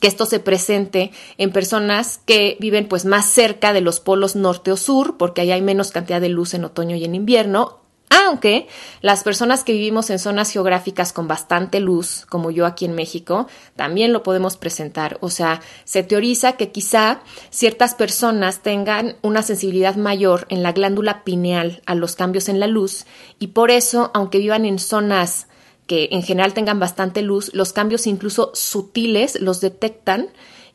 que 0.00 0.08
esto 0.08 0.24
se 0.24 0.40
presente 0.40 1.10
en 1.36 1.52
personas 1.52 2.22
que 2.24 2.56
viven 2.58 2.88
pues 2.88 3.04
más 3.04 3.26
cerca 3.26 3.74
de 3.74 3.82
los 3.82 4.00
polos 4.00 4.34
norte 4.34 4.72
o 4.72 4.78
sur, 4.78 5.18
porque 5.18 5.42
ahí 5.42 5.52
hay 5.52 5.60
menos 5.60 5.92
cantidad 5.92 6.22
de 6.22 6.30
luz 6.30 6.54
en 6.54 6.64
otoño 6.64 6.96
y 6.96 7.04
en 7.04 7.14
invierno, 7.14 7.80
aunque 8.10 8.68
las 9.00 9.24
personas 9.24 9.64
que 9.64 9.72
vivimos 9.72 10.10
en 10.10 10.18
zonas 10.18 10.50
geográficas 10.50 11.12
con 11.12 11.26
bastante 11.26 11.80
luz, 11.80 12.26
como 12.28 12.50
yo 12.50 12.66
aquí 12.66 12.84
en 12.84 12.94
México, 12.94 13.48
también 13.76 14.12
lo 14.12 14.22
podemos 14.22 14.56
presentar. 14.56 15.18
O 15.20 15.30
sea, 15.30 15.60
se 15.84 16.02
teoriza 16.02 16.52
que 16.52 16.70
quizá 16.70 17.20
ciertas 17.50 17.94
personas 17.94 18.62
tengan 18.62 19.16
una 19.22 19.42
sensibilidad 19.42 19.96
mayor 19.96 20.46
en 20.48 20.62
la 20.62 20.72
glándula 20.72 21.24
pineal 21.24 21.82
a 21.86 21.94
los 21.94 22.14
cambios 22.14 22.48
en 22.48 22.60
la 22.60 22.66
luz 22.66 23.06
y 23.38 23.48
por 23.48 23.70
eso, 23.70 24.10
aunque 24.14 24.38
vivan 24.38 24.64
en 24.64 24.78
zonas 24.78 25.48
que 25.86 26.08
en 26.12 26.22
general 26.22 26.54
tengan 26.54 26.80
bastante 26.80 27.22
luz, 27.22 27.52
los 27.52 27.72
cambios 27.72 28.06
incluso 28.06 28.52
sutiles 28.54 29.40
los 29.40 29.60
detectan 29.60 30.28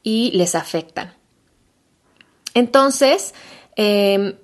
y 0.03 0.31
les 0.31 0.55
afectan. 0.55 1.13
Entonces, 2.53 3.33
eh, 3.75 4.37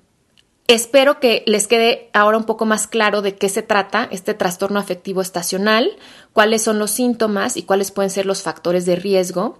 Espero 0.68 1.20
que 1.20 1.44
les 1.46 1.68
quede 1.68 2.10
ahora 2.12 2.38
un 2.38 2.44
poco 2.44 2.66
más 2.66 2.88
claro 2.88 3.22
de 3.22 3.36
qué 3.36 3.48
se 3.48 3.62
trata 3.62 4.08
este 4.10 4.34
trastorno 4.34 4.80
afectivo 4.80 5.20
estacional, 5.20 5.96
cuáles 6.32 6.62
son 6.62 6.80
los 6.80 6.90
síntomas 6.90 7.56
y 7.56 7.62
cuáles 7.62 7.92
pueden 7.92 8.10
ser 8.10 8.26
los 8.26 8.42
factores 8.42 8.84
de 8.84 8.96
riesgo. 8.96 9.58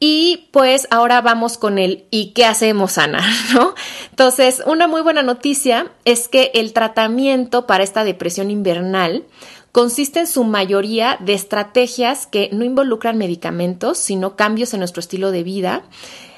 Y 0.00 0.48
pues 0.52 0.86
ahora 0.90 1.22
vamos 1.22 1.56
con 1.56 1.78
el 1.78 2.04
¿y 2.10 2.32
qué 2.32 2.44
hacemos, 2.44 2.98
Ana? 2.98 3.24
¿No? 3.54 3.74
Entonces, 4.10 4.62
una 4.66 4.86
muy 4.86 5.00
buena 5.00 5.22
noticia 5.22 5.92
es 6.04 6.28
que 6.28 6.50
el 6.52 6.74
tratamiento 6.74 7.66
para 7.66 7.84
esta 7.84 8.04
depresión 8.04 8.50
invernal 8.50 9.24
consiste 9.72 10.20
en 10.20 10.26
su 10.26 10.44
mayoría 10.44 11.16
de 11.20 11.32
estrategias 11.32 12.26
que 12.26 12.50
no 12.52 12.64
involucran 12.64 13.16
medicamentos, 13.16 13.96
sino 13.96 14.36
cambios 14.36 14.74
en 14.74 14.80
nuestro 14.80 15.00
estilo 15.00 15.30
de 15.30 15.42
vida 15.42 15.84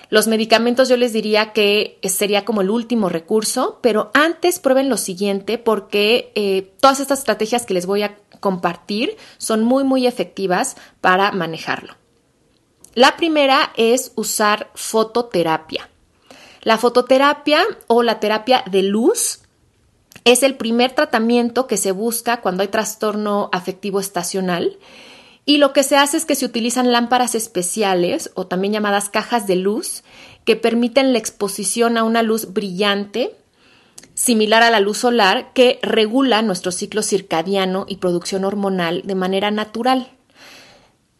los 0.08 0.28
medicamentos 0.28 0.88
yo 0.88 0.96
les 0.96 1.12
diría 1.12 1.52
que 1.52 1.98
sería 2.04 2.44
como 2.44 2.60
el 2.60 2.70
último 2.70 3.08
recurso, 3.08 3.78
pero 3.82 4.10
antes 4.14 4.58
prueben 4.58 4.88
lo 4.88 4.96
siguiente 4.96 5.58
porque 5.58 6.32
eh, 6.34 6.72
todas 6.80 7.00
estas 7.00 7.20
estrategias 7.20 7.66
que 7.66 7.74
les 7.74 7.86
voy 7.86 8.02
a 8.02 8.16
compartir 8.40 9.16
son 9.38 9.64
muy, 9.64 9.84
muy 9.84 10.06
efectivas 10.06 10.76
para 11.00 11.32
manejarlo. 11.32 11.94
La 12.94 13.16
primera 13.16 13.72
es 13.76 14.12
usar 14.14 14.70
fototerapia. 14.74 15.90
La 16.62 16.78
fototerapia 16.78 17.62
o 17.86 18.02
la 18.02 18.20
terapia 18.20 18.64
de 18.70 18.82
luz 18.82 19.40
es 20.24 20.42
el 20.42 20.56
primer 20.56 20.92
tratamiento 20.92 21.66
que 21.66 21.76
se 21.76 21.92
busca 21.92 22.40
cuando 22.40 22.62
hay 22.62 22.68
trastorno 22.68 23.50
afectivo 23.52 24.00
estacional 24.00 24.78
y 25.46 25.58
lo 25.58 25.72
que 25.72 25.84
se 25.84 25.96
hace 25.96 26.16
es 26.16 26.24
que 26.24 26.34
se 26.34 26.44
utilizan 26.44 26.90
lámparas 26.90 27.36
especiales 27.36 28.32
o 28.34 28.48
también 28.48 28.74
llamadas 28.74 29.08
cajas 29.08 29.46
de 29.46 29.54
luz 29.54 30.02
que 30.44 30.56
permiten 30.56 31.12
la 31.12 31.18
exposición 31.18 31.96
a 31.96 32.02
una 32.02 32.22
luz 32.22 32.52
brillante 32.52 33.34
similar 34.14 34.62
a 34.64 34.70
la 34.70 34.80
luz 34.80 34.98
solar 34.98 35.52
que 35.52 35.78
regula 35.82 36.42
nuestro 36.42 36.72
ciclo 36.72 37.02
circadiano 37.02 37.86
y 37.88 37.96
producción 37.96 38.44
hormonal 38.44 39.02
de 39.04 39.14
manera 39.14 39.50
natural. 39.52 40.10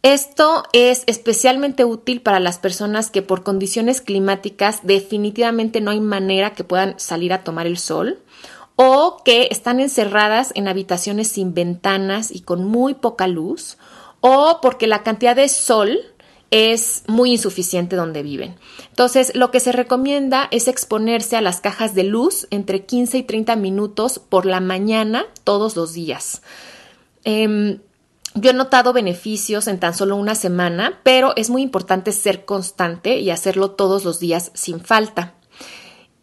Esto 0.01 0.63
es 0.73 1.03
especialmente 1.05 1.85
útil 1.85 2.21
para 2.21 2.39
las 2.39 2.59
personas 2.59 3.09
que 3.09 3.21
por 3.21 3.43
condiciones 3.43 4.01
climáticas 4.01 4.81
definitivamente 4.83 5.79
no 5.79 5.91
hay 5.91 6.01
manera 6.01 6.53
que 6.53 6.63
puedan 6.63 6.99
salir 6.99 7.33
a 7.33 7.43
tomar 7.43 7.65
el 7.65 7.77
sol 7.77 8.19
o 8.75 9.21
que 9.23 9.47
están 9.51 9.79
encerradas 9.79 10.51
en 10.55 10.67
habitaciones 10.67 11.29
sin 11.29 11.53
ventanas 11.53 12.31
y 12.31 12.41
con 12.41 12.65
muy 12.65 12.93
poca 12.93 13.27
luz 13.27 13.77
o 14.21 14.59
porque 14.61 14.87
la 14.87 15.03
cantidad 15.03 15.35
de 15.35 15.49
sol 15.49 15.99
es 16.49 17.03
muy 17.07 17.31
insuficiente 17.31 17.95
donde 17.95 18.23
viven. 18.23 18.55
Entonces, 18.89 19.33
lo 19.35 19.51
que 19.51 19.59
se 19.59 19.71
recomienda 19.71 20.47
es 20.51 20.67
exponerse 20.67 21.35
a 21.35 21.41
las 21.41 21.59
cajas 21.59 21.93
de 21.93 22.03
luz 22.03 22.47
entre 22.51 22.85
15 22.85 23.17
y 23.17 23.23
30 23.23 23.55
minutos 23.57 24.19
por 24.19 24.45
la 24.45 24.59
mañana 24.59 25.25
todos 25.43 25.75
los 25.75 25.93
días. 25.93 26.41
Em, 27.23 27.79
yo 28.33 28.51
he 28.51 28.53
notado 28.53 28.93
beneficios 28.93 29.67
en 29.67 29.79
tan 29.79 29.93
solo 29.93 30.15
una 30.15 30.35
semana, 30.35 30.99
pero 31.03 31.35
es 31.35 31.49
muy 31.49 31.61
importante 31.61 32.11
ser 32.11 32.45
constante 32.45 33.19
y 33.19 33.29
hacerlo 33.29 33.71
todos 33.71 34.05
los 34.05 34.19
días 34.19 34.51
sin 34.53 34.79
falta. 34.79 35.33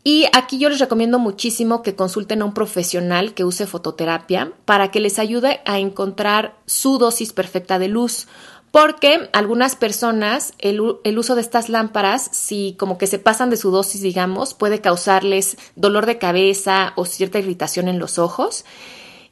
Y 0.06 0.26
aquí 0.34 0.58
yo 0.58 0.68
les 0.68 0.80
recomiendo 0.80 1.18
muchísimo 1.18 1.82
que 1.82 1.96
consulten 1.96 2.42
a 2.42 2.44
un 2.44 2.52
profesional 2.52 3.32
que 3.32 3.42
use 3.42 3.66
fototerapia 3.66 4.52
para 4.66 4.90
que 4.90 5.00
les 5.00 5.18
ayude 5.18 5.62
a 5.64 5.78
encontrar 5.78 6.56
su 6.66 6.98
dosis 6.98 7.32
perfecta 7.32 7.78
de 7.78 7.88
luz. 7.88 8.28
Porque 8.70 9.30
algunas 9.32 9.76
personas 9.76 10.52
el, 10.58 10.80
uso 10.80 11.34
de 11.34 11.40
estas 11.40 11.70
lámparas, 11.70 12.28
si 12.32 12.76
como 12.78 12.98
que 12.98 13.06
se 13.06 13.18
pasan 13.18 13.48
de 13.48 13.56
su 13.56 13.70
dosis, 13.70 14.02
digamos, 14.02 14.52
puede 14.52 14.82
causarles 14.82 15.56
dolor 15.74 16.04
de 16.04 16.18
cabeza 16.18 16.92
o 16.96 17.06
cierta 17.06 17.38
irritación 17.38 17.88
en 17.88 17.98
los 17.98 18.18
ojos. 18.18 18.66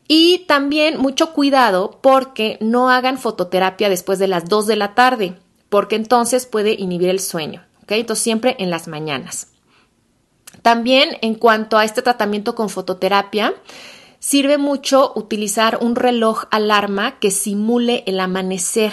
Y 0.09 0.47
también 0.47 0.97
mucho 0.97 1.35
cuidado 1.35 1.99
porque 2.01 2.57
no 2.61 2.89
hagan 2.89 3.19
fototerapia 3.19 3.91
después 3.91 4.19
de 4.19 4.29
las 4.29 4.49
2 4.49 4.67
de 4.67 4.77
la 4.77 4.95
tarde, 4.95 5.35
porque 5.69 5.97
entonces 5.97 6.47
puede 6.47 6.73
inhibir 6.73 7.11
el 7.11 7.21
sueño. 7.21 7.63
Entonces 7.89 8.23
siempre 8.23 8.57
en 8.59 8.71
las 8.71 8.89
mañanas. 8.89 9.52
También 10.63 11.19
en 11.21 11.35
cuanto 11.35 11.77
a 11.77 11.85
este 11.85 12.03
tratamiento 12.03 12.55
con 12.55 12.71
fototerapia, 12.71 13.55
sirve 14.21 14.57
mucho 14.57 15.13
utilizar 15.17 15.79
un 15.81 15.97
reloj 15.97 16.45
alarma 16.51 17.19
que 17.19 17.33
simule 17.33 18.05
el 18.07 18.21
amanecer. 18.21 18.93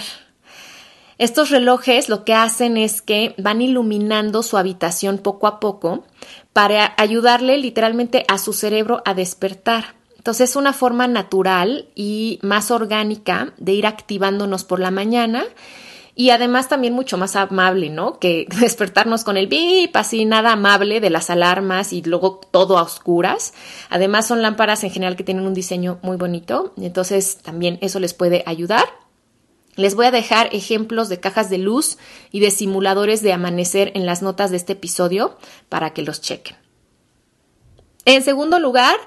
Estos 1.20 1.50
relojes 1.52 2.10
lo 2.10 2.24
que 2.26 2.34
hacen 2.34 2.78
es 2.78 3.02
que 3.02 3.36
van 3.38 3.62
iluminando 3.62 4.42
su 4.42 4.58
habitación 4.58 5.20
poco 5.20 5.48
a 5.48 5.60
poco 5.60 6.06
para 6.54 6.96
ayudarle 6.98 7.58
literalmente 7.58 8.26
a 8.28 8.38
su 8.38 8.54
cerebro 8.54 9.04
a 9.06 9.14
despertar. 9.14 9.96
Entonces 10.18 10.52
es 10.52 10.56
una 10.56 10.74
forma 10.74 11.08
natural 11.08 11.90
y 11.94 12.40
más 12.42 12.72
orgánica 12.72 13.54
de 13.58 13.74
ir 13.74 13.86
activándonos 13.86 14.64
por 14.64 14.80
la 14.80 14.92
mañana 14.92 15.44
y 16.20 16.32
además 16.32 16.68
también 16.68 16.92
mucho 16.92 17.18
más 17.18 17.38
amable, 17.38 17.90
¿no? 17.90 18.20
Que 18.20 18.46
despertarnos 18.60 19.24
con 19.24 19.38
el 19.38 19.48
bip, 19.48 19.96
así 19.96 20.26
nada 20.26 20.52
amable 20.52 21.00
de 21.00 21.10
las 21.10 21.30
alarmas 21.30 21.94
y 21.94 22.02
luego 22.02 22.42
todo 22.52 22.78
a 22.78 22.82
oscuras. 22.82 23.54
Además 23.90 24.28
son 24.28 24.42
lámparas 24.42 24.84
en 24.84 24.92
general 24.92 25.16
que 25.16 25.24
tienen 25.24 25.48
un 25.48 25.54
diseño 25.54 25.98
muy 26.02 26.18
bonito, 26.18 26.74
entonces 26.76 27.38
también 27.38 27.78
eso 27.80 28.02
les 28.02 28.14
puede 28.14 28.44
ayudar. 28.46 28.84
Les 29.78 29.96
voy 29.96 30.08
a 30.08 30.12
dejar 30.12 30.54
ejemplos 30.54 31.08
de 31.08 31.22
cajas 31.22 31.50
de 31.50 31.58
luz 31.58 31.98
y 32.32 32.42
de 32.42 32.52
simuladores 32.52 33.22
de 33.22 33.32
amanecer 33.32 33.94
en 33.96 34.06
las 34.06 34.22
notas 34.22 34.52
de 34.52 34.58
este 34.58 34.74
episodio 34.74 35.38
para 35.70 35.94
que 35.94 36.02
los 36.02 36.20
chequen. 36.20 36.58
En 38.04 38.24
segundo 38.24 38.60
lugar, 38.60 38.98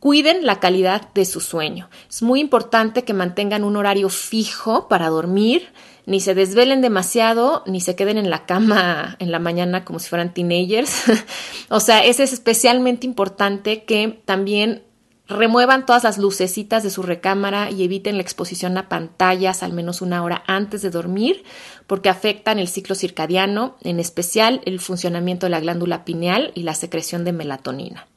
cuiden 0.00 0.46
la 0.46 0.58
calidad 0.58 1.12
de 1.12 1.26
su 1.26 1.40
sueño. 1.40 1.90
Es 2.08 2.22
muy 2.22 2.40
importante 2.40 3.04
que 3.04 3.12
mantengan 3.12 3.62
un 3.62 3.76
horario 3.76 4.08
fijo 4.08 4.88
para 4.88 5.10
dormir, 5.10 5.70
ni 6.06 6.20
se 6.20 6.34
desvelen 6.34 6.82
demasiado, 6.82 7.62
ni 7.66 7.80
se 7.80 7.94
queden 7.94 8.18
en 8.18 8.30
la 8.30 8.46
cama 8.46 9.16
en 9.18 9.30
la 9.30 9.38
mañana 9.38 9.84
como 9.84 9.98
si 9.98 10.08
fueran 10.08 10.34
teenagers. 10.34 11.04
o 11.68 11.80
sea, 11.80 12.04
es 12.04 12.20
especialmente 12.20 13.06
importante 13.06 13.84
que 13.84 14.20
también 14.24 14.82
remuevan 15.28 15.86
todas 15.86 16.04
las 16.04 16.18
lucecitas 16.18 16.82
de 16.82 16.90
su 16.90 17.02
recámara 17.02 17.70
y 17.70 17.84
eviten 17.84 18.16
la 18.16 18.22
exposición 18.22 18.76
a 18.76 18.88
pantallas 18.88 19.62
al 19.62 19.72
menos 19.72 20.02
una 20.02 20.22
hora 20.22 20.42
antes 20.46 20.82
de 20.82 20.90
dormir 20.90 21.44
porque 21.86 22.08
afectan 22.08 22.58
el 22.58 22.68
ciclo 22.68 22.94
circadiano, 22.94 23.76
en 23.82 24.00
especial 24.00 24.60
el 24.64 24.80
funcionamiento 24.80 25.46
de 25.46 25.50
la 25.50 25.60
glándula 25.60 26.04
pineal 26.04 26.52
y 26.54 26.62
la 26.62 26.74
secreción 26.74 27.24
de 27.24 27.32
melatonina. 27.32 28.08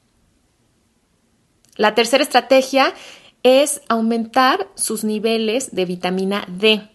La 1.76 1.94
tercera 1.94 2.22
estrategia 2.22 2.94
es 3.42 3.82
aumentar 3.88 4.68
sus 4.74 5.04
niveles 5.04 5.74
de 5.74 5.84
vitamina 5.84 6.44
D. 6.48 6.88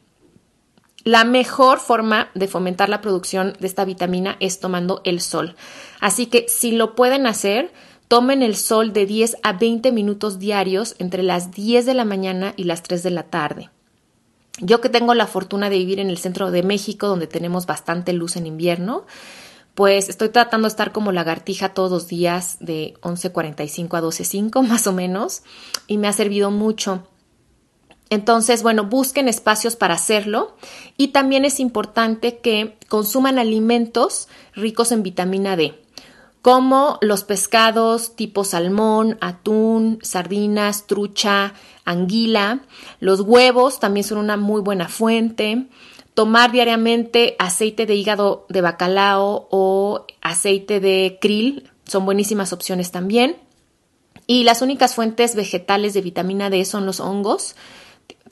La 1.03 1.23
mejor 1.23 1.79
forma 1.79 2.29
de 2.35 2.47
fomentar 2.47 2.89
la 2.89 3.01
producción 3.01 3.53
de 3.59 3.67
esta 3.67 3.85
vitamina 3.85 4.37
es 4.39 4.59
tomando 4.59 5.01
el 5.03 5.19
sol. 5.19 5.55
Así 5.99 6.27
que 6.27 6.45
si 6.47 6.71
lo 6.71 6.95
pueden 6.95 7.25
hacer, 7.25 7.71
tomen 8.07 8.43
el 8.43 8.55
sol 8.55 8.93
de 8.93 9.05
10 9.05 9.37
a 9.41 9.53
20 9.53 9.91
minutos 9.91 10.37
diarios 10.37 10.95
entre 10.99 11.23
las 11.23 11.51
10 11.51 11.85
de 11.85 11.93
la 11.93 12.05
mañana 12.05 12.53
y 12.55 12.65
las 12.65 12.83
3 12.83 13.01
de 13.03 13.09
la 13.11 13.23
tarde. 13.23 13.69
Yo 14.59 14.79
que 14.79 14.89
tengo 14.89 15.15
la 15.15 15.27
fortuna 15.27 15.69
de 15.69 15.77
vivir 15.77 15.99
en 15.99 16.09
el 16.09 16.17
centro 16.17 16.51
de 16.51 16.61
México, 16.61 17.07
donde 17.07 17.25
tenemos 17.25 17.65
bastante 17.65 18.13
luz 18.13 18.35
en 18.35 18.45
invierno, 18.45 19.05
pues 19.73 20.09
estoy 20.09 20.29
tratando 20.29 20.67
de 20.67 20.71
estar 20.71 20.91
como 20.91 21.11
lagartija 21.11 21.73
todos 21.73 21.89
los 21.89 22.07
días 22.07 22.57
de 22.59 22.93
11.45 23.01 23.97
a 23.97 24.01
12.05 24.01 24.67
más 24.67 24.85
o 24.85 24.93
menos 24.93 25.41
y 25.87 25.97
me 25.97 26.07
ha 26.07 26.13
servido 26.13 26.51
mucho. 26.51 27.07
Entonces, 28.11 28.61
bueno, 28.61 28.83
busquen 28.83 29.27
espacios 29.27 29.75
para 29.75 29.95
hacerlo 29.95 30.55
y 30.97 31.07
también 31.07 31.45
es 31.45 31.59
importante 31.59 32.37
que 32.37 32.77
consuman 32.87 33.39
alimentos 33.39 34.27
ricos 34.53 34.91
en 34.91 35.01
vitamina 35.01 35.55
D, 35.55 35.73
como 36.43 36.99
los 37.01 37.23
pescados 37.23 38.15
tipo 38.15 38.43
salmón, 38.43 39.17
atún, 39.21 39.97
sardinas, 40.03 40.85
trucha, 40.85 41.55
anguila. 41.85 42.59
Los 42.99 43.21
huevos 43.21 43.79
también 43.79 44.03
son 44.03 44.19
una 44.19 44.37
muy 44.37 44.61
buena 44.61 44.87
fuente 44.87 45.67
tomar 46.13 46.51
diariamente 46.51 47.35
aceite 47.39 47.85
de 47.85 47.95
hígado 47.95 48.45
de 48.49 48.61
bacalao 48.61 49.47
o 49.49 50.05
aceite 50.21 50.79
de 50.79 51.17
krill 51.21 51.71
son 51.85 52.05
buenísimas 52.05 52.53
opciones 52.53 52.91
también. 52.91 53.37
Y 54.27 54.43
las 54.43 54.61
únicas 54.61 54.95
fuentes 54.95 55.35
vegetales 55.35 55.93
de 55.93 56.01
vitamina 56.01 56.49
D 56.49 56.63
son 56.63 56.85
los 56.85 56.99
hongos, 56.99 57.55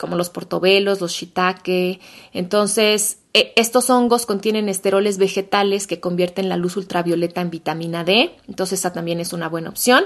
como 0.00 0.16
los 0.16 0.30
portobelos, 0.30 1.02
los 1.02 1.12
shiitake. 1.12 2.00
Entonces, 2.32 3.18
e, 3.34 3.52
estos 3.56 3.90
hongos 3.90 4.24
contienen 4.24 4.70
esteroles 4.70 5.18
vegetales 5.18 5.86
que 5.86 6.00
convierten 6.00 6.48
la 6.48 6.56
luz 6.56 6.78
ultravioleta 6.78 7.42
en 7.42 7.50
vitamina 7.50 8.02
D. 8.02 8.34
Entonces, 8.48 8.78
esa 8.80 8.94
también 8.94 9.20
es 9.20 9.34
una 9.34 9.50
buena 9.50 9.68
opción. 9.68 10.04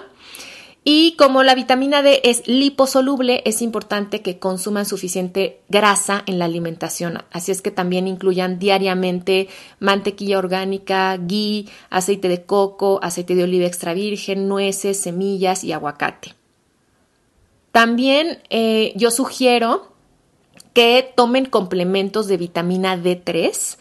Y 0.82 1.14
como 1.16 1.44
la 1.44 1.54
vitamina 1.54 2.02
D 2.02 2.20
es 2.24 2.46
liposoluble, 2.46 3.40
es 3.46 3.62
importante 3.62 4.20
que 4.20 4.38
consuman 4.38 4.84
suficiente 4.84 5.60
grasa 5.68 6.24
en 6.26 6.38
la 6.38 6.44
alimentación. 6.44 7.22
Así 7.30 7.52
es 7.52 7.62
que 7.62 7.70
también 7.70 8.08
incluyan 8.08 8.58
diariamente 8.58 9.48
mantequilla 9.78 10.38
orgánica, 10.38 11.16
ghee, 11.16 11.70
aceite 11.88 12.28
de 12.28 12.44
coco, 12.44 12.98
aceite 13.00 13.34
de 13.34 13.44
oliva 13.44 13.64
extra 13.64 13.94
virgen, 13.94 14.48
nueces, 14.48 15.00
semillas 15.00 15.64
y 15.64 15.72
aguacate. 15.72 16.34
También 17.74 18.40
eh, 18.50 18.92
yo 18.94 19.10
sugiero 19.10 19.93
que 20.74 21.10
tomen 21.16 21.46
complementos 21.46 22.28
de 22.28 22.36
vitamina 22.36 22.96
D3 22.96 23.78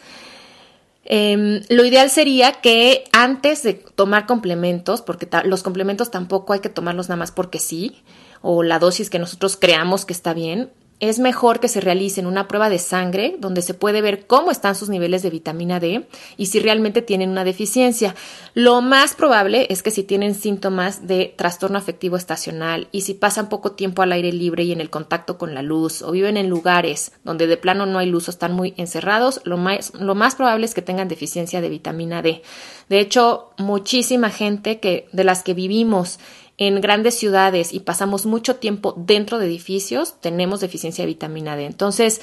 Em, 1.06 1.62
lo 1.68 1.84
ideal 1.84 2.08
sería 2.08 2.52
que 2.52 3.04
antes 3.12 3.62
de 3.62 3.74
tomar 3.74 4.26
complementos, 4.26 5.02
porque 5.02 5.28
los 5.44 5.62
complementos 5.62 6.10
tampoco 6.10 6.52
hay 6.54 6.60
que 6.60 6.70
tomarlos 6.70 7.08
nada 7.08 7.18
más 7.18 7.30
porque 7.30 7.58
sí, 7.58 8.02
o 8.40 8.62
la 8.62 8.78
dosis 8.78 9.10
que 9.10 9.18
nosotros 9.18 9.56
creamos 9.56 10.06
que 10.06 10.14
está 10.14 10.32
bien, 10.32 10.70
es 11.00 11.18
mejor 11.18 11.60
que 11.60 11.68
se 11.68 11.80
realicen 11.80 12.26
una 12.26 12.48
prueba 12.48 12.70
de 12.70 12.78
sangre 12.78 13.36
donde 13.38 13.62
se 13.62 13.74
puede 13.74 14.00
ver 14.00 14.26
cómo 14.26 14.50
están 14.50 14.74
sus 14.74 14.88
niveles 14.88 15.22
de 15.22 15.30
vitamina 15.30 15.80
D 15.80 16.06
y 16.36 16.46
si 16.46 16.60
realmente 16.60 17.02
tienen 17.02 17.30
una 17.30 17.44
deficiencia. 17.44 18.14
Lo 18.54 18.80
más 18.80 19.14
probable 19.14 19.66
es 19.70 19.82
que 19.82 19.90
si 19.90 20.04
tienen 20.04 20.34
síntomas 20.34 21.06
de 21.06 21.34
trastorno 21.36 21.78
afectivo 21.78 22.16
estacional 22.16 22.88
y 22.92 23.02
si 23.02 23.14
pasan 23.14 23.48
poco 23.48 23.72
tiempo 23.72 24.02
al 24.02 24.12
aire 24.12 24.32
libre 24.32 24.62
y 24.62 24.72
en 24.72 24.80
el 24.80 24.90
contacto 24.90 25.36
con 25.36 25.54
la 25.54 25.62
luz 25.62 26.02
o 26.02 26.12
viven 26.12 26.36
en 26.36 26.48
lugares 26.48 27.12
donde 27.24 27.46
de 27.46 27.56
plano 27.56 27.86
no 27.86 27.98
hay 27.98 28.06
luz 28.06 28.28
o 28.28 28.30
están 28.30 28.52
muy 28.52 28.74
encerrados, 28.76 29.40
lo 29.44 29.56
más, 29.56 29.92
lo 29.94 30.14
más 30.14 30.36
probable 30.36 30.64
es 30.64 30.74
que 30.74 30.82
tengan 30.82 31.08
deficiencia 31.08 31.60
de 31.60 31.68
vitamina 31.68 32.22
D. 32.22 32.42
De 32.88 33.00
hecho, 33.00 33.50
muchísima 33.58 34.30
gente 34.30 34.78
que 34.78 35.08
de 35.12 35.24
las 35.24 35.42
que 35.42 35.54
vivimos 35.54 36.18
en 36.58 36.80
grandes 36.80 37.14
ciudades 37.18 37.72
y 37.72 37.80
pasamos 37.80 38.26
mucho 38.26 38.56
tiempo 38.56 38.94
dentro 38.96 39.38
de 39.38 39.46
edificios, 39.46 40.20
tenemos 40.20 40.60
deficiencia 40.60 41.02
de 41.02 41.08
vitamina 41.08 41.56
D. 41.56 41.66
Entonces, 41.66 42.20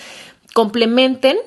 complementen, 0.53 1.37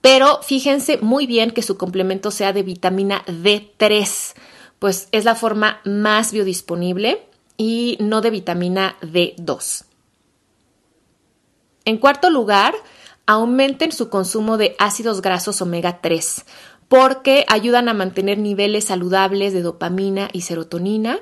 pero 0.00 0.40
fíjense 0.42 0.98
muy 0.98 1.26
bien 1.26 1.50
que 1.50 1.62
su 1.62 1.76
complemento 1.76 2.30
sea 2.30 2.52
de 2.52 2.62
vitamina 2.62 3.24
D3, 3.26 4.34
pues 4.78 5.08
es 5.12 5.24
la 5.24 5.34
forma 5.34 5.80
más 5.84 6.32
biodisponible 6.32 7.22
y 7.56 7.96
no 8.00 8.20
de 8.20 8.30
vitamina 8.30 8.96
D2. 9.02 9.84
En 11.84 11.98
cuarto 11.98 12.30
lugar, 12.30 12.74
aumenten 13.26 13.92
su 13.92 14.08
consumo 14.08 14.56
de 14.56 14.74
ácidos 14.78 15.22
grasos 15.22 15.60
omega 15.62 16.00
3 16.00 16.44
porque 16.88 17.46
ayudan 17.48 17.88
a 17.88 17.94
mantener 17.94 18.36
niveles 18.36 18.84
saludables 18.84 19.54
de 19.54 19.62
dopamina 19.62 20.28
y 20.32 20.42
serotonina 20.42 21.20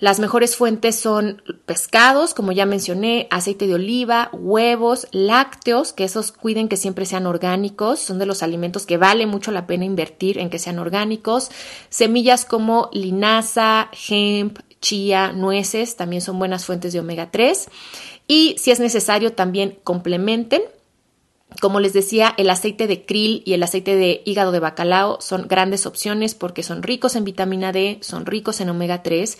las 0.00 0.18
mejores 0.18 0.56
fuentes 0.56 0.98
son 0.98 1.42
pescados, 1.66 2.32
como 2.32 2.52
ya 2.52 2.64
mencioné, 2.64 3.28
aceite 3.30 3.66
de 3.66 3.74
oliva, 3.74 4.30
huevos, 4.32 5.06
lácteos, 5.12 5.92
que 5.92 6.04
esos 6.04 6.32
cuiden 6.32 6.68
que 6.68 6.78
siempre 6.78 7.04
sean 7.04 7.26
orgánicos, 7.26 8.00
son 8.00 8.18
de 8.18 8.24
los 8.24 8.42
alimentos 8.42 8.86
que 8.86 8.96
vale 8.96 9.26
mucho 9.26 9.52
la 9.52 9.66
pena 9.66 9.84
invertir 9.84 10.38
en 10.38 10.48
que 10.48 10.58
sean 10.58 10.78
orgánicos, 10.78 11.50
semillas 11.90 12.46
como 12.46 12.88
linaza, 12.94 13.90
hemp, 14.08 14.60
chía, 14.80 15.32
nueces, 15.32 15.96
también 15.96 16.22
son 16.22 16.38
buenas 16.38 16.64
fuentes 16.64 16.94
de 16.94 17.00
omega 17.00 17.30
3 17.30 17.68
y 18.26 18.56
si 18.58 18.70
es 18.70 18.80
necesario 18.80 19.34
también 19.34 19.78
complementen. 19.84 20.62
Como 21.60 21.80
les 21.80 21.92
decía, 21.92 22.32
el 22.38 22.48
aceite 22.48 22.86
de 22.86 23.04
krill 23.04 23.42
y 23.44 23.54
el 23.54 23.62
aceite 23.62 23.96
de 23.96 24.22
hígado 24.24 24.52
de 24.52 24.60
bacalao 24.60 25.20
son 25.20 25.48
grandes 25.48 25.84
opciones 25.84 26.34
porque 26.34 26.62
son 26.62 26.82
ricos 26.82 27.16
en 27.16 27.24
vitamina 27.24 27.72
D, 27.72 27.98
son 28.00 28.24
ricos 28.24 28.60
en 28.60 28.70
omega 28.70 29.02
3 29.02 29.36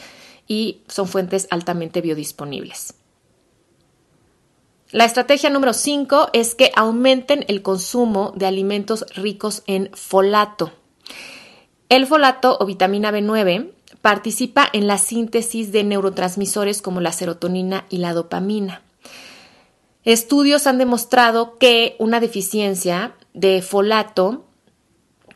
y 0.51 0.83
son 0.89 1.07
fuentes 1.07 1.47
altamente 1.51 2.01
biodisponibles. 2.01 2.95
La 4.91 5.05
estrategia 5.05 5.49
número 5.49 5.73
5 5.73 6.31
es 6.33 6.57
que 6.57 6.73
aumenten 6.75 7.45
el 7.47 7.63
consumo 7.63 8.33
de 8.35 8.47
alimentos 8.47 9.07
ricos 9.15 9.63
en 9.69 9.91
folato. 9.95 10.73
El 11.89 12.09
folato 12.09 12.59
o 12.59 12.67
vitamina 12.67 13.13
B9 13.13 13.71
participa 14.03 14.69
en 14.73 14.89
la 14.89 14.99
síntesis 14.99 15.71
de 15.71 15.85
neurotransmisores 15.85 16.83
como 16.83 17.01
la 17.01 17.13
serotonina 17.13 17.87
y 17.89 17.99
la 17.99 18.13
dopamina. 18.13 18.83
Estudios 20.05 20.67
han 20.67 20.79
demostrado 20.79 21.59
que 21.59 21.95
una 22.01 22.19
deficiencia 22.19 23.15
de 23.35 23.63
folato 23.63 24.47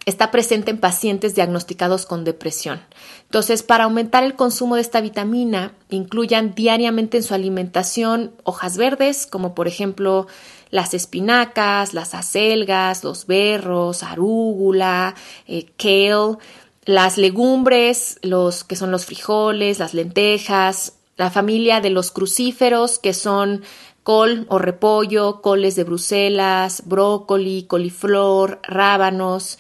está 0.07 0.31
presente 0.31 0.71
en 0.71 0.79
pacientes 0.79 1.35
diagnosticados 1.35 2.07
con 2.07 2.25
depresión. 2.25 2.81
Entonces, 3.25 3.63
para 3.63 3.85
aumentar 3.85 4.23
el 4.23 4.35
consumo 4.35 4.77
de 4.77 4.83
esta 4.83 5.01
vitamina, 5.01 5.73
incluyan 5.91 6.55
diariamente 6.55 7.17
en 7.17 7.23
su 7.23 7.35
alimentación 7.35 8.33
hojas 8.45 8.77
verdes, 8.77 9.27
como 9.27 9.55
por 9.55 9.67
ejemplo 9.67 10.27
las 10.71 10.93
espinacas, 10.93 11.95
las 11.95 12.15
acelgas, 12.15 13.05
los 13.05 13.27
berros, 13.27 14.03
arúgula, 14.03 15.15
eh, 15.47 15.67
kale, 15.77 16.39
las 16.85 17.17
legumbres, 17.17 18.19
los 18.23 18.65
que 18.65 18.77
son 18.77 18.91
los 18.91 19.07
frijoles, 19.07 19.79
las 19.79 19.95
lentejas, 19.95 20.95
la 21.17 21.31
familia 21.31 21.81
de 21.81 21.91
los 21.91 22.11
crucíferos, 22.11 22.99
que 22.99 23.15
son 23.15 23.63
col 24.03 24.47
o 24.49 24.59
repollo, 24.59 25.41
coles 25.41 25.77
de 25.77 25.85
Bruselas, 25.85 26.83
brócoli, 26.87 27.65
coliflor, 27.65 28.61
rábanos. 28.63 29.59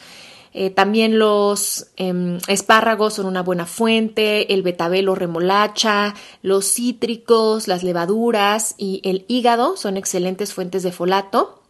Eh, 0.57 0.71
también 0.71 1.19
los 1.19 1.88
em, 1.97 2.38
espárragos 2.47 3.14
son 3.14 3.27
una 3.27 3.43
buena 3.43 3.67
fuente, 3.67 4.55
el 4.55 4.62
betabel 4.62 5.09
o 5.09 5.17
remolacha, 5.17 6.14
los 6.43 6.73
cítricos, 6.73 7.67
las 7.67 7.83
levaduras 7.83 8.77
y 8.79 9.01
el 9.03 9.25
hígado 9.27 9.77
son 9.77 9.97
excelentes 9.97 10.55
fuentes 10.55 10.85
de 10.85 10.93
folato. 10.93 11.61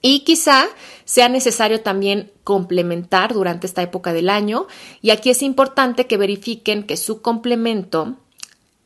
Y 0.00 0.20
quizá 0.20 0.66
sea 1.04 1.28
necesario 1.28 1.82
también 1.82 2.32
complementar 2.42 3.34
durante 3.34 3.66
esta 3.66 3.82
época 3.82 4.14
del 4.14 4.30
año. 4.30 4.66
Y 5.02 5.10
aquí 5.10 5.28
es 5.28 5.42
importante 5.42 6.06
que 6.06 6.16
verifiquen 6.16 6.84
que 6.84 6.96
su 6.96 7.20
complemento 7.20 8.16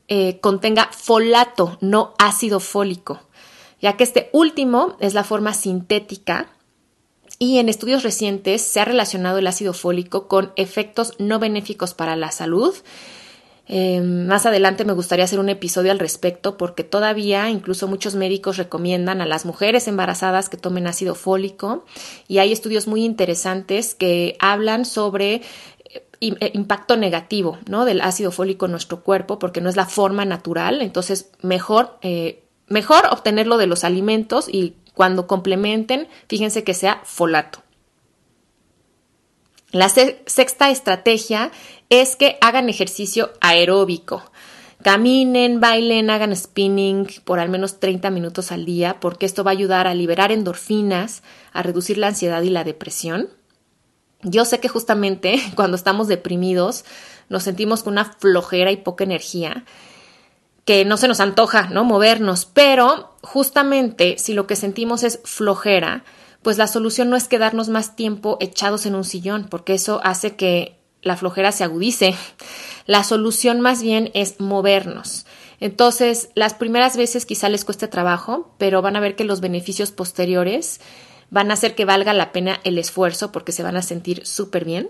eh, 0.09 0.41
contenga 0.41 0.89
folato, 0.91 1.79
no 1.81 2.15
ácido 2.19 2.59
fólico, 2.59 3.21
ya 3.81 3.97
que 3.97 4.03
este 4.03 4.29
último 4.33 4.97
es 4.99 5.15
la 5.15 5.23
forma 5.23 5.55
sintética 5.55 6.49
y 7.43 7.59
en 7.59 7.71
estudios 7.71 8.03
recientes 8.03 8.61
se 8.61 8.81
ha 8.81 8.85
relacionado 8.85 9.39
el 9.39 9.47
ácido 9.47 9.73
fólico 9.73 10.29
con 10.29 10.53
efectos 10.57 11.15
no 11.19 11.39
benéficos 11.39 11.95
para 11.95 12.15
la 12.15 12.31
salud. 12.31 12.75
Em, 13.67 14.27
más 14.27 14.45
adelante 14.45 14.85
me 14.85 14.93
gustaría 14.93 15.25
hacer 15.25 15.41
un 15.41 15.49
episodio 15.49 15.91
al 15.91 15.99
respecto 15.99 16.59
porque 16.59 16.85
todavía 16.85 17.49
incluso 17.49 17.89
muchos 17.89 18.15
médicos 18.15 18.59
recomiendan 18.59 19.23
a 19.23 19.27
las 19.27 19.47
mujeres 19.47 19.89
embarazadas 19.89 20.51
que 20.51 20.59
tomen 20.59 20.87
ácido 20.87 21.15
fólico 21.15 21.85
y 22.29 22.39
hay 22.39 22.53
estudios 22.53 22.87
muy 22.87 23.05
interesantes 23.05 23.95
que 23.95 24.37
hablan 24.39 24.85
sobre 24.85 25.41
eh, 26.21 26.51
impacto 26.53 26.99
negativo 26.99 27.59
¿no? 27.69 27.87
del 27.87 28.03
ácido 28.03 28.33
fólico 28.33 28.67
en 28.67 28.73
nuestro 28.73 29.03
cuerpo 29.03 29.39
porque 29.39 29.63
no 29.63 29.71
es 29.71 29.77
la 29.77 29.87
forma 29.87 30.27
natural, 30.27 30.83
entonces 30.83 31.31
mejor, 31.41 31.97
eh, 32.03 32.43
mejor 32.67 33.07
obtenerlo 33.11 33.57
de 33.57 33.67
los 33.67 33.85
alimentos 33.85 34.47
y 34.47 34.75
cuando 34.95 35.27
complementen, 35.27 36.09
fíjense 36.29 36.65
que 36.65 36.75
sea 36.75 37.01
folato. 37.05 37.63
La 39.73 39.89
sexta 39.89 40.71
estrategia 40.71 41.53
es 41.91 42.17
que 42.17 42.39
hagan 42.41 42.69
ejercicio 42.69 43.31
aeróbico. 43.41 44.23
Caminen, 44.83 45.61
bailen, 45.61 46.11
hagan 46.11 46.35
spinning 46.35 47.07
por 47.25 47.39
al 47.39 47.51
menos 47.51 47.79
30 47.79 48.11
minutos 48.11 48.51
al 48.51 48.65
día 48.65 48.99
porque 48.99 49.27
esto 49.27 49.45
va 49.45 49.51
a 49.51 49.53
ayudar 49.53 49.87
a 49.87 49.95
liberar 49.95 50.33
endorfinas, 50.33 51.23
a 51.53 51.63
reducir 51.63 51.99
la 51.99 52.09
ansiedad 52.09 52.43
y 52.43 52.51
la 52.51 52.65
depresión. 52.65 53.29
Yo 54.23 54.45
sé 54.45 54.59
que 54.59 54.69
justamente 54.69 55.39
cuando 55.55 55.77
estamos 55.77 56.09
deprimidos 56.09 56.85
nos 57.29 57.45
sentimos 57.45 57.85
con 57.85 57.93
una 57.93 58.07
flojera 58.07 58.73
y 58.73 58.79
poca 58.79 59.05
energía, 59.05 59.65
que 60.65 60.85
no 60.85 60.97
se 60.97 61.09
nos 61.09 61.21
antoja, 61.21 61.69
¿no? 61.69 61.85
Movernos, 61.85 62.45
pero 62.47 63.17
justamente 63.23 64.17
si 64.19 64.35
lo 64.35 64.47
que 64.47 64.57
sentimos 64.57 65.03
es 65.03 65.21
flojera, 65.25 66.05
pues 66.43 66.59
la 66.59 66.67
solución 66.67 67.11
no 67.11 67.17
es 67.17 67.29
quedarnos 67.29 67.69
más 67.69 67.97
tiempo 67.97 68.39
echados 68.41 68.87
en 68.87 68.95
un 68.95 69.05
sillón, 69.05 69.47
porque 69.51 69.75
eso 69.75 70.01
hace 70.05 70.37
que 70.37 70.81
la 71.03 71.17
flojera 71.17 71.53
se 71.53 71.65
agudice. 71.65 72.15
La 72.87 73.05
solución 73.05 73.61
más 73.61 73.83
bien 73.83 74.11
es 74.15 74.41
movernos. 74.41 75.27
Entonces, 75.61 76.31
las 76.35 76.55
primeras 76.55 76.97
veces 76.97 77.27
quizá 77.27 77.49
les 77.49 77.65
cueste 77.65 77.87
trabajo, 77.87 78.55
pero 78.59 78.83
van 78.83 78.97
a 78.97 79.01
ver 79.01 79.15
que 79.15 79.25
los 79.25 79.41
beneficios 79.41 79.93
posteriores 79.93 80.81
van 81.29 81.51
a 81.51 81.55
hacer 81.55 81.75
que 81.75 81.85
valga 81.85 82.15
la 82.15 82.33
pena 82.33 82.59
el 82.65 82.79
esfuerzo 82.79 83.31
porque 83.31 83.53
se 83.53 83.63
van 83.63 83.77
a 83.77 83.83
sentir 83.83 84.27
súper 84.27 84.65
bien. 84.65 84.89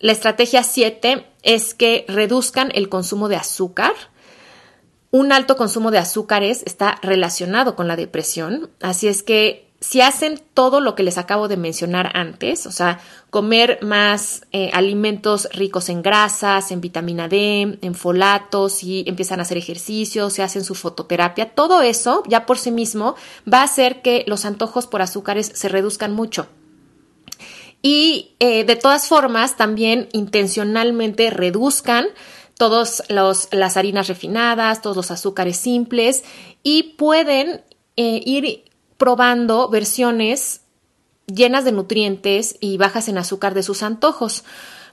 La 0.00 0.12
estrategia 0.12 0.62
7 0.62 1.26
es 1.42 1.74
que 1.74 2.06
reduzcan 2.08 2.72
el 2.74 2.88
consumo 2.88 3.28
de 3.28 3.36
azúcar. 3.36 3.92
Un 5.10 5.30
alto 5.30 5.56
consumo 5.56 5.90
de 5.90 5.98
azúcares 5.98 6.62
está 6.64 6.98
relacionado 7.02 7.76
con 7.76 7.86
la 7.86 7.96
depresión, 7.96 8.70
así 8.80 9.08
es 9.08 9.22
que 9.22 9.70
si 9.80 10.00
hacen 10.00 10.40
todo 10.54 10.80
lo 10.80 10.94
que 10.94 11.02
les 11.02 11.18
acabo 11.18 11.48
de 11.48 11.56
mencionar 11.56 12.10
antes, 12.14 12.66
o 12.66 12.72
sea, 12.72 13.00
comer 13.30 13.78
más 13.82 14.46
eh, 14.52 14.70
alimentos 14.72 15.48
ricos 15.52 15.88
en 15.88 16.02
grasas, 16.02 16.70
en 16.70 16.80
vitamina 16.80 17.28
D, 17.28 17.78
en 17.80 17.94
folatos, 17.94 18.72
si 18.72 19.04
empiezan 19.06 19.40
a 19.40 19.42
hacer 19.42 19.56
ejercicio, 19.56 20.30
si 20.30 20.42
hacen 20.42 20.64
su 20.64 20.74
fototerapia, 20.74 21.54
todo 21.54 21.82
eso 21.82 22.22
ya 22.26 22.46
por 22.46 22.58
sí 22.58 22.70
mismo 22.70 23.16
va 23.52 23.60
a 23.60 23.64
hacer 23.64 24.02
que 24.02 24.24
los 24.26 24.44
antojos 24.44 24.86
por 24.86 25.02
azúcares 25.02 25.50
se 25.54 25.68
reduzcan 25.68 26.14
mucho. 26.14 26.46
Y 27.82 28.36
eh, 28.40 28.64
de 28.64 28.76
todas 28.76 29.08
formas, 29.08 29.56
también 29.56 30.08
intencionalmente 30.12 31.30
reduzcan 31.30 32.06
todas 32.58 33.02
las 33.08 33.76
harinas 33.78 34.08
refinadas, 34.08 34.82
todos 34.82 34.94
los 34.94 35.10
azúcares 35.10 35.56
simples 35.56 36.24
y 36.62 36.94
pueden 36.98 37.62
eh, 37.96 38.20
ir 38.24 38.64
probando 38.98 39.70
versiones 39.70 40.60
llenas 41.26 41.64
de 41.64 41.72
nutrientes 41.72 42.56
y 42.60 42.76
bajas 42.76 43.08
en 43.08 43.16
azúcar 43.16 43.54
de 43.54 43.62
sus 43.62 43.82
antojos. 43.82 44.44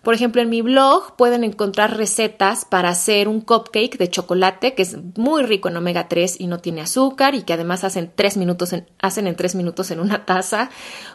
Por 0.08 0.14
ejemplo, 0.14 0.42
en 0.42 0.50
mi 0.50 0.62
blog 0.62 1.18
pueden 1.18 1.44
encontrar 1.44 1.98
recetas 1.98 2.64
para 2.64 2.88
hacer 2.88 3.28
un 3.28 3.42
cupcake 3.42 3.98
de 3.98 4.10
chocolate 4.10 4.74
que 4.74 4.84
es 4.84 4.96
muy 5.18 5.44
rico 5.44 5.68
en 5.68 5.76
omega 5.76 6.08
3 6.08 6.40
y 6.40 6.48
no 6.48 6.60
tiene 6.60 6.80
azúcar 6.80 7.36
y 7.36 7.42
que 7.42 7.52
además 7.52 7.84
hacen, 7.84 8.10
tres 8.16 8.38
minutos 8.38 8.72
en, 8.72 8.88
hacen 9.00 9.28
en 9.28 9.36
tres 9.36 9.54
minutos 9.54 9.92
en 9.92 10.00
una 10.00 10.26
taza. 10.26 10.70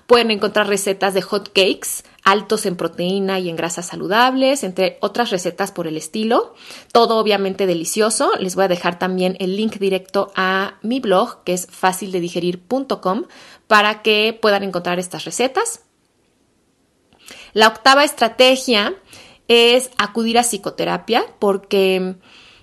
Pueden 0.06 0.30
encontrar 0.30 0.68
recetas 0.68 1.14
de 1.14 1.22
hot 1.22 1.54
cakes 1.54 2.02
altos 2.22 2.66
en 2.66 2.76
proteína 2.76 3.40
y 3.40 3.48
en 3.48 3.56
grasas 3.56 3.86
saludables, 3.86 4.62
entre 4.62 4.98
otras 5.00 5.30
recetas 5.30 5.72
por 5.72 5.86
el 5.86 5.96
estilo. 5.96 6.52
Todo 6.92 7.16
obviamente 7.16 7.66
delicioso. 7.66 8.32
Les 8.40 8.56
voy 8.56 8.64
a 8.64 8.68
dejar 8.68 8.98
también 8.98 9.38
el 9.40 9.56
link 9.56 9.78
directo 9.78 10.30
a 10.36 10.74
mi 10.82 11.00
blog 11.00 11.44
que 11.44 11.54
es 11.54 11.66
fácildedigerir.com 11.70 13.24
para 13.66 14.02
que 14.02 14.38
puedan 14.38 14.64
encontrar 14.64 14.98
estas 14.98 15.24
recetas. 15.24 15.80
La 17.52 17.68
octava 17.68 18.04
estrategia 18.04 18.94
es 19.48 19.90
acudir 19.98 20.38
a 20.38 20.42
psicoterapia 20.42 21.24
porque 21.38 22.16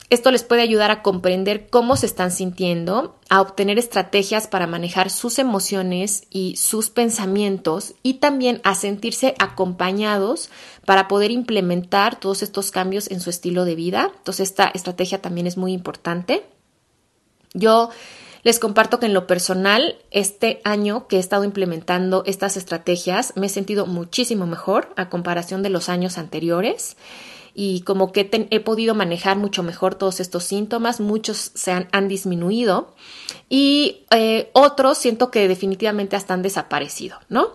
esto 0.10 0.32
les 0.32 0.44
puede 0.44 0.64
ayudar 0.64 0.90
a 0.90 1.04
comprender 1.04 1.70
cómo 1.70 1.96
se 1.96 2.08
están 2.08 2.32
sintiendo, 2.32 3.16
a 3.30 3.42
obtener 3.42 3.78
estrategias 3.78 4.48
para 4.48 4.66
manejar 4.66 5.12
sus 5.12 5.38
emociones 5.38 6.24
y 6.32 6.56
sus 6.56 6.90
pensamientos 6.90 7.94
y 8.02 8.16
también 8.16 8.60
a 8.64 8.74
sentirse 8.74 9.36
acompañados 9.38 10.50
para 10.86 11.08
poder 11.08 11.30
implementar 11.30 12.20
todos 12.20 12.42
estos 12.42 12.72
cambios 12.72 13.12
en 13.12 13.22
su 13.22 13.30
estilo 13.30 13.66
de 13.66 13.76
vida. 13.76 14.12
Entonces 14.18 14.50
esta 14.50 14.72
estrategia 14.74 15.22
también 15.22 15.46
es 15.46 15.58
muy 15.58 15.74
importante. 15.74 16.44
Yo 17.54 17.92
les 18.44 18.60
comparto 18.60 19.00
que 19.00 19.06
en 19.06 19.14
lo 19.14 19.28
personal, 19.28 19.98
este 20.12 20.62
año 20.64 21.08
que 21.08 21.18
he 21.18 21.20
estado 21.20 21.44
implementando 21.44 22.24
estas 22.26 22.58
estrategias, 22.58 23.34
me 23.36 23.48
he 23.48 23.50
sentido 23.50 23.86
muchísimo 23.86 24.46
mejor 24.46 24.94
a 24.96 25.10
comparación 25.10 25.64
de 25.64 25.70
los 25.70 25.90
años 25.90 26.18
anteriores 26.18 26.96
y 27.54 27.82
como 27.82 28.12
que 28.12 28.30
he 28.52 28.60
podido 28.60 28.96
manejar 28.96 29.38
mucho 29.38 29.64
mejor 29.64 29.96
todos 29.96 30.20
estos 30.20 30.44
síntomas, 30.44 31.00
muchos 31.00 31.52
se 31.56 31.72
han, 31.72 32.08
disminuido 32.08 32.94
y 33.50 34.06
eh, 34.12 34.50
otros 34.54 34.98
siento 34.98 35.32
que 35.32 35.48
definitivamente 35.48 36.16
hasta 36.16 36.34
han 36.34 36.42
desaparecido, 36.42 37.18
¿no? 37.28 37.50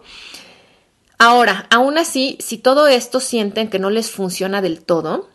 Ahora, 1.18 1.66
aún 1.70 1.96
así, 1.96 2.36
si 2.40 2.58
todo 2.58 2.86
esto 2.86 3.20
sienten 3.20 3.70
que 3.70 3.78
no 3.78 3.88
les 3.88 4.10
funciona 4.10 4.60
del 4.60 4.84
todo, 4.84 5.28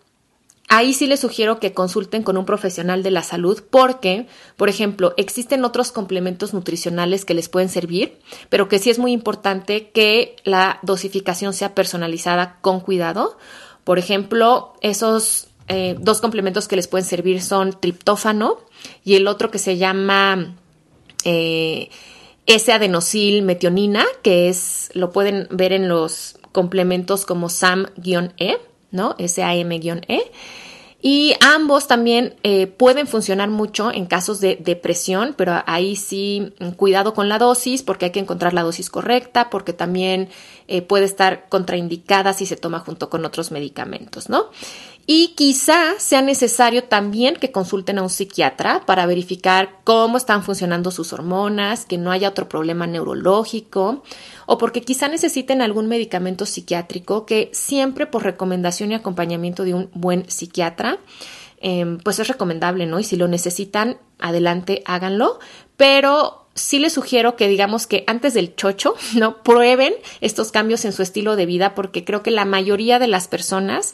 Ahí 0.72 0.94
sí 0.94 1.08
les 1.08 1.20
sugiero 1.20 1.60
que 1.60 1.74
consulten 1.74 2.22
con 2.22 2.38
un 2.38 2.46
profesional 2.46 3.02
de 3.02 3.10
la 3.10 3.24
salud 3.24 3.64
porque, 3.72 4.28
por 4.56 4.70
ejemplo, 4.70 5.16
existen 5.18 5.66
otros 5.66 5.92
complementos 5.92 6.54
nutricionales 6.54 7.26
que 7.26 7.34
les 7.34 7.50
pueden 7.50 7.70
servir, 7.70 8.20
pero 8.50 8.70
que 8.70 8.78
sí 8.78 8.92
es 8.92 9.00
muy 9.00 9.12
importante 9.12 9.90
que 9.90 10.36
la 10.44 10.78
dosificación 10.84 11.56
sea 11.56 11.74
personalizada 11.74 12.60
con 12.62 12.82
cuidado. 12.82 13.36
Por 13.84 13.98
ejemplo, 13.98 14.74
esos 14.82 15.48
eh, 15.70 15.96
dos 16.00 16.22
complementos 16.22 16.68
que 16.68 16.76
les 16.76 16.88
pueden 16.88 17.08
servir 17.08 17.42
son 17.42 17.80
triptófano 17.80 18.60
y 19.04 19.16
el 19.16 19.26
otro 19.28 19.50
que 19.50 19.58
se 19.58 19.78
llama 19.78 20.56
eh, 21.26 21.90
S-adenosil 22.46 23.42
metionina, 23.42 24.06
que 24.22 24.50
es, 24.50 24.92
lo 24.94 25.12
pueden 25.12 25.48
ver 25.50 25.74
en 25.74 25.90
los 25.90 26.38
complementos 26.52 27.26
como 27.26 27.50
SAM-E 27.50 28.60
¿no? 28.92 29.16
SAM-E. 29.18 30.32
Y 31.02 31.34
ambos 31.40 31.88
también 31.88 32.36
eh, 32.44 32.68
pueden 32.68 33.08
funcionar 33.08 33.50
mucho 33.50 33.90
en 33.92 34.06
casos 34.06 34.42
de 34.42 34.58
depresión, 34.58 35.34
pero 35.38 35.64
ahí 35.66 35.96
sí 35.96 36.52
mm, 36.60 36.72
cuidado 36.72 37.14
con 37.14 37.30
la 37.30 37.38
dosis 37.40 37.84
porque 37.84 38.06
hay 38.06 38.12
que 38.12 38.20
encontrar 38.20 38.54
la 38.54 38.64
dosis 38.64 38.90
correcta, 38.90 39.50
porque 39.50 39.72
también 39.72 40.28
eh, 40.68 40.82
puede 40.82 41.06
estar 41.06 41.48
contraindicada 41.48 42.34
si 42.34 42.46
se 42.46 42.58
toma 42.58 42.80
junto 42.80 43.10
con 43.10 43.24
otros 43.24 43.52
medicamentos, 43.52 44.28
¿no? 44.28 44.48
Y 45.12 45.30
quizá 45.30 45.96
sea 45.98 46.22
necesario 46.22 46.84
también 46.84 47.36
que 47.36 47.52
consulten 47.52 47.98
a 47.98 48.04
un 48.04 48.12
psiquiatra 48.12 48.86
para 48.86 49.08
verificar 49.08 49.80
cómo 49.84 50.18
están 50.18 50.44
funcionando 50.44 50.92
sus 50.92 51.14
hormonas, 51.14 51.86
que 51.86 51.98
no 51.98 52.12
haya 52.12 52.30
otro 52.30 52.48
problema 52.48 52.86
neurológico 52.86 54.04
o 54.46 54.58
porque 54.60 54.84
quizá 54.84 55.08
necesiten 55.08 55.64
algún 55.64 55.88
medicamento 55.88 56.46
psiquiátrico 56.46 57.26
que 57.26 57.50
siempre 57.54 58.06
por 58.06 58.24
recomendación 58.24 58.92
y 58.92 58.94
acompañamiento 58.94 59.64
de 59.64 59.74
un 59.74 59.90
buen 59.96 60.30
psiquiatra 60.30 61.00
em, 61.60 61.98
pues 61.98 62.20
es 62.20 62.28
recomendable, 62.28 62.86
¿no? 62.86 63.00
Y 63.00 63.04
si 63.04 63.16
lo 63.16 63.28
necesitan, 63.28 63.98
adelante, 64.20 64.84
háganlo. 64.86 65.40
Pero 65.76 66.46
sí 66.54 66.78
les 66.78 66.94
sugiero 66.94 67.36
que 67.36 67.48
digamos 67.48 67.88
que 67.88 68.04
antes 68.06 68.34
del 68.34 68.56
chocho, 68.56 68.94
¿no? 69.16 69.42
Prueben 69.42 69.94
estos 70.22 70.52
cambios 70.52 70.86
en 70.86 70.94
su 70.94 71.02
estilo 71.02 71.36
de 71.36 71.48
vida 71.48 71.74
porque 71.74 72.06
creo 72.06 72.22
que 72.22 72.32
la 72.32 72.46
mayoría 72.46 73.00
de 73.00 73.08
las 73.08 73.28
personas 73.28 73.94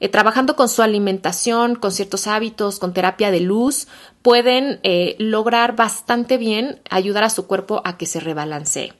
eh, 0.00 0.08
trabajando 0.08 0.56
con 0.56 0.68
su 0.68 0.82
alimentación, 0.82 1.76
con 1.76 1.92
ciertos 1.92 2.26
hábitos, 2.26 2.78
con 2.78 2.92
terapia 2.92 3.30
de 3.30 3.40
luz, 3.40 3.86
pueden 4.22 4.80
eh, 4.82 5.14
lograr 5.18 5.76
bastante 5.76 6.36
bien 6.36 6.80
ayudar 6.90 7.24
a 7.24 7.30
su 7.30 7.46
cuerpo 7.46 7.82
a 7.84 7.96
que 7.96 8.06
se 8.06 8.20
rebalancee. 8.20 8.92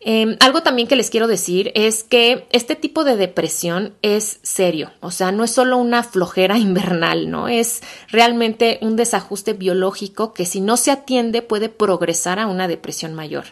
Em, 0.00 0.36
algo 0.40 0.62
también 0.62 0.86
que 0.86 0.94
les 0.94 1.10
quiero 1.10 1.26
decir 1.26 1.72
es 1.74 2.04
que 2.04 2.46
este 2.52 2.76
tipo 2.76 3.02
de 3.02 3.16
depresión 3.16 3.94
es 4.02 4.38
serio, 4.42 4.92
o 5.00 5.10
sea, 5.10 5.32
no 5.32 5.42
es 5.42 5.50
solo 5.50 5.78
una 5.78 6.04
flojera 6.04 6.58
invernal, 6.58 7.28
¿no? 7.30 7.48
Es 7.48 7.82
realmente 8.08 8.78
un 8.82 8.96
desajuste 8.96 9.52
biológico 9.52 10.32
que 10.32 10.46
si 10.46 10.60
no 10.60 10.76
se 10.76 10.92
atiende 10.92 11.42
puede 11.42 11.68
progresar 11.68 12.38
a 12.38 12.46
una 12.46 12.68
depresión 12.68 13.14
mayor. 13.14 13.46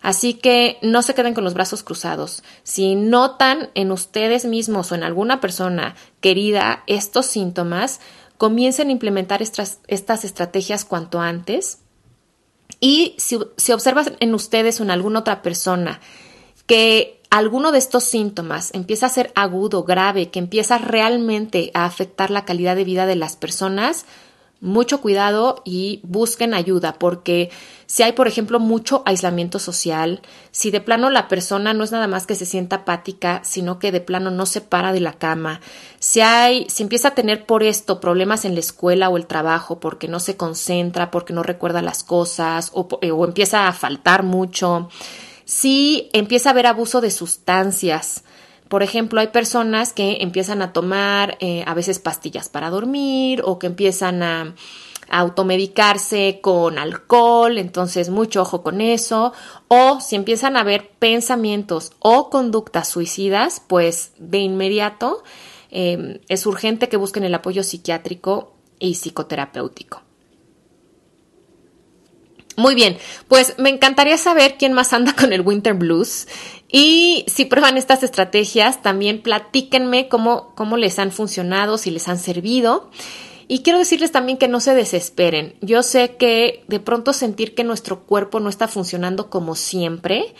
Así 0.00 0.34
que 0.34 0.78
no 0.82 1.02
se 1.02 1.14
queden 1.14 1.34
con 1.34 1.44
los 1.44 1.54
brazos 1.54 1.82
cruzados. 1.82 2.42
Si 2.62 2.94
notan 2.94 3.70
en 3.74 3.92
ustedes 3.92 4.44
mismos 4.44 4.92
o 4.92 4.94
en 4.94 5.02
alguna 5.02 5.40
persona 5.40 5.96
querida 6.20 6.84
estos 6.86 7.26
síntomas, 7.26 8.00
comiencen 8.36 8.88
a 8.88 8.92
implementar 8.92 9.42
estas, 9.42 9.80
estrategias 9.88 10.84
cuanto 10.84 11.20
antes 11.20 11.80
y 12.80 13.14
si, 13.18 13.38
si 13.56 13.72
observas 13.72 14.12
en 14.20 14.34
ustedes 14.34 14.78
o 14.78 14.84
en 14.84 14.90
alguna 14.92 15.20
otra 15.20 15.42
persona 15.42 16.00
que 16.66 17.20
alguno 17.30 17.72
de 17.72 17.78
estos 17.78 18.04
síntomas 18.04 18.70
empieza 18.74 19.06
a 19.06 19.10
ser 19.10 19.32
agudo, 19.34 19.84
grave, 19.84 20.30
que 20.30 20.38
empieza 20.38 20.78
realmente 20.78 21.70
a 21.74 21.84
afectar 21.84 22.30
la 22.30 22.44
calidad 22.44 22.76
de 22.76 22.84
vida 22.84 23.06
de 23.06 23.16
las 23.16 23.36
personas, 23.36 24.06
mucho 24.60 25.00
cuidado 25.00 25.62
y 25.64 26.00
busquen 26.02 26.52
ayuda, 26.52 26.94
porque 26.94 27.50
si 27.86 28.02
hay, 28.02 28.12
por 28.12 28.26
ejemplo, 28.26 28.58
mucho 28.58 29.02
aislamiento 29.06 29.58
social, 29.58 30.20
si 30.50 30.70
de 30.70 30.80
plano 30.80 31.10
la 31.10 31.28
persona 31.28 31.74
no 31.74 31.84
es 31.84 31.92
nada 31.92 32.08
más 32.08 32.26
que 32.26 32.34
se 32.34 32.44
sienta 32.44 32.76
apática, 32.76 33.40
sino 33.44 33.78
que 33.78 33.92
de 33.92 34.00
plano 34.00 34.30
no 34.30 34.46
se 34.46 34.60
para 34.60 34.92
de 34.92 35.00
la 35.00 35.12
cama, 35.12 35.60
si 36.00 36.20
hay, 36.20 36.68
si 36.68 36.82
empieza 36.82 37.08
a 37.08 37.14
tener 37.14 37.46
por 37.46 37.62
esto 37.62 38.00
problemas 38.00 38.44
en 38.44 38.54
la 38.54 38.60
escuela 38.60 39.08
o 39.08 39.16
el 39.16 39.26
trabajo, 39.26 39.78
porque 39.78 40.08
no 40.08 40.18
se 40.18 40.36
concentra, 40.36 41.10
porque 41.10 41.32
no 41.32 41.42
recuerda 41.42 41.80
las 41.80 42.02
cosas, 42.02 42.70
o, 42.74 42.88
eh, 43.00 43.12
o 43.12 43.24
empieza 43.24 43.68
a 43.68 43.72
faltar 43.72 44.24
mucho, 44.24 44.88
si 45.44 46.10
empieza 46.12 46.50
a 46.50 46.52
haber 46.52 46.66
abuso 46.66 47.00
de 47.00 47.10
sustancias, 47.10 48.24
por 48.68 48.82
ejemplo, 48.82 49.20
hay 49.20 49.28
personas 49.28 49.92
que 49.92 50.18
empiezan 50.20 50.62
a 50.62 50.72
tomar 50.72 51.36
eh, 51.40 51.64
a 51.66 51.74
veces 51.74 51.98
pastillas 51.98 52.48
para 52.48 52.70
dormir 52.70 53.42
o 53.44 53.58
que 53.58 53.66
empiezan 53.66 54.22
a, 54.22 54.54
automedicarse 55.10 56.40
con 56.42 56.78
alcohol, 56.78 57.58
entonces 57.58 58.10
mucho 58.10 58.42
ojo 58.42 58.62
con 58.62 58.80
eso, 58.80 59.32
o 59.68 60.00
si 60.00 60.16
empiezan 60.16 60.56
a 60.56 60.60
haber 60.60 60.90
pensamientos 60.98 61.92
o 61.98 62.28
conductas 62.30 62.88
suicidas, 62.88 63.62
pues 63.66 64.12
de 64.18 64.38
inmediato 64.38 65.22
em, 65.70 66.18
es 66.28 66.46
urgente 66.46 66.88
que 66.88 66.96
busquen 66.96 67.24
el 67.24 67.34
apoyo 67.34 67.62
psiquiátrico 67.62 68.52
y 68.78 68.94
psicoterapéutico. 68.94 70.02
Muy 72.58 72.74
bien, 72.74 72.98
pues 73.28 73.54
me 73.56 73.70
encantaría 73.70 74.18
saber 74.18 74.56
quién 74.58 74.72
más 74.72 74.92
anda 74.92 75.14
con 75.14 75.32
el 75.32 75.42
Winter 75.42 75.74
Blues 75.74 76.26
y 76.66 77.24
si 77.28 77.44
prueban 77.44 77.76
estas 77.76 78.02
estrategias, 78.02 78.82
también 78.82 79.22
platíquenme 79.22 80.08
cómo, 80.08 80.56
cómo 80.56 80.76
les 80.76 80.98
han 80.98 81.12
funcionado, 81.12 81.78
si 81.78 81.92
les 81.92 82.08
han 82.08 82.18
servido. 82.18 82.90
Y 83.46 83.60
quiero 83.62 83.78
decirles 83.78 84.10
también 84.10 84.38
que 84.38 84.48
no 84.48 84.58
se 84.58 84.74
desesperen. 84.74 85.54
Yo 85.60 85.84
sé 85.84 86.16
que 86.16 86.64
de 86.66 86.80
pronto 86.80 87.12
sentir 87.12 87.54
que 87.54 87.62
nuestro 87.62 88.00
cuerpo 88.06 88.40
no 88.40 88.48
está 88.48 88.66
funcionando 88.66 89.30
como 89.30 89.54
siempre 89.54 90.34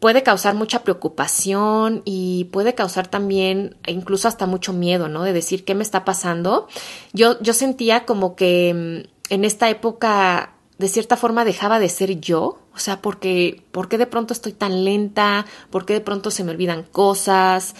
puede 0.00 0.24
causar 0.24 0.56
mucha 0.56 0.82
preocupación 0.82 2.02
y 2.04 2.46
puede 2.52 2.74
causar 2.74 3.06
también 3.06 3.76
incluso 3.86 4.26
hasta 4.26 4.46
mucho 4.46 4.72
miedo, 4.72 5.06
¿no? 5.06 5.22
De 5.22 5.32
decir 5.32 5.64
qué 5.64 5.76
me 5.76 5.84
está 5.84 6.04
pasando. 6.04 6.66
Yo, 7.12 7.40
yo 7.40 7.52
sentía 7.52 8.06
como 8.06 8.34
que 8.34 9.04
mm, 9.06 9.32
en 9.32 9.44
esta 9.44 9.70
época 9.70 10.50
de 10.78 10.88
cierta 10.88 11.16
forma 11.16 11.44
dejaba 11.44 11.78
de 11.78 11.88
ser 11.88 12.20
yo, 12.20 12.58
o 12.74 12.78
sea, 12.78 13.00
porque, 13.00 13.62
¿por 13.70 13.88
qué 13.88 13.98
de 13.98 14.06
pronto 14.06 14.32
estoy 14.32 14.52
tan 14.52 14.84
lenta? 14.84 15.46
¿Por 15.70 15.86
qué 15.86 15.94
de 15.94 16.00
pronto 16.00 16.30
se 16.30 16.44
me 16.44 16.50
olvidan 16.50 16.82
cosas? 16.82 17.74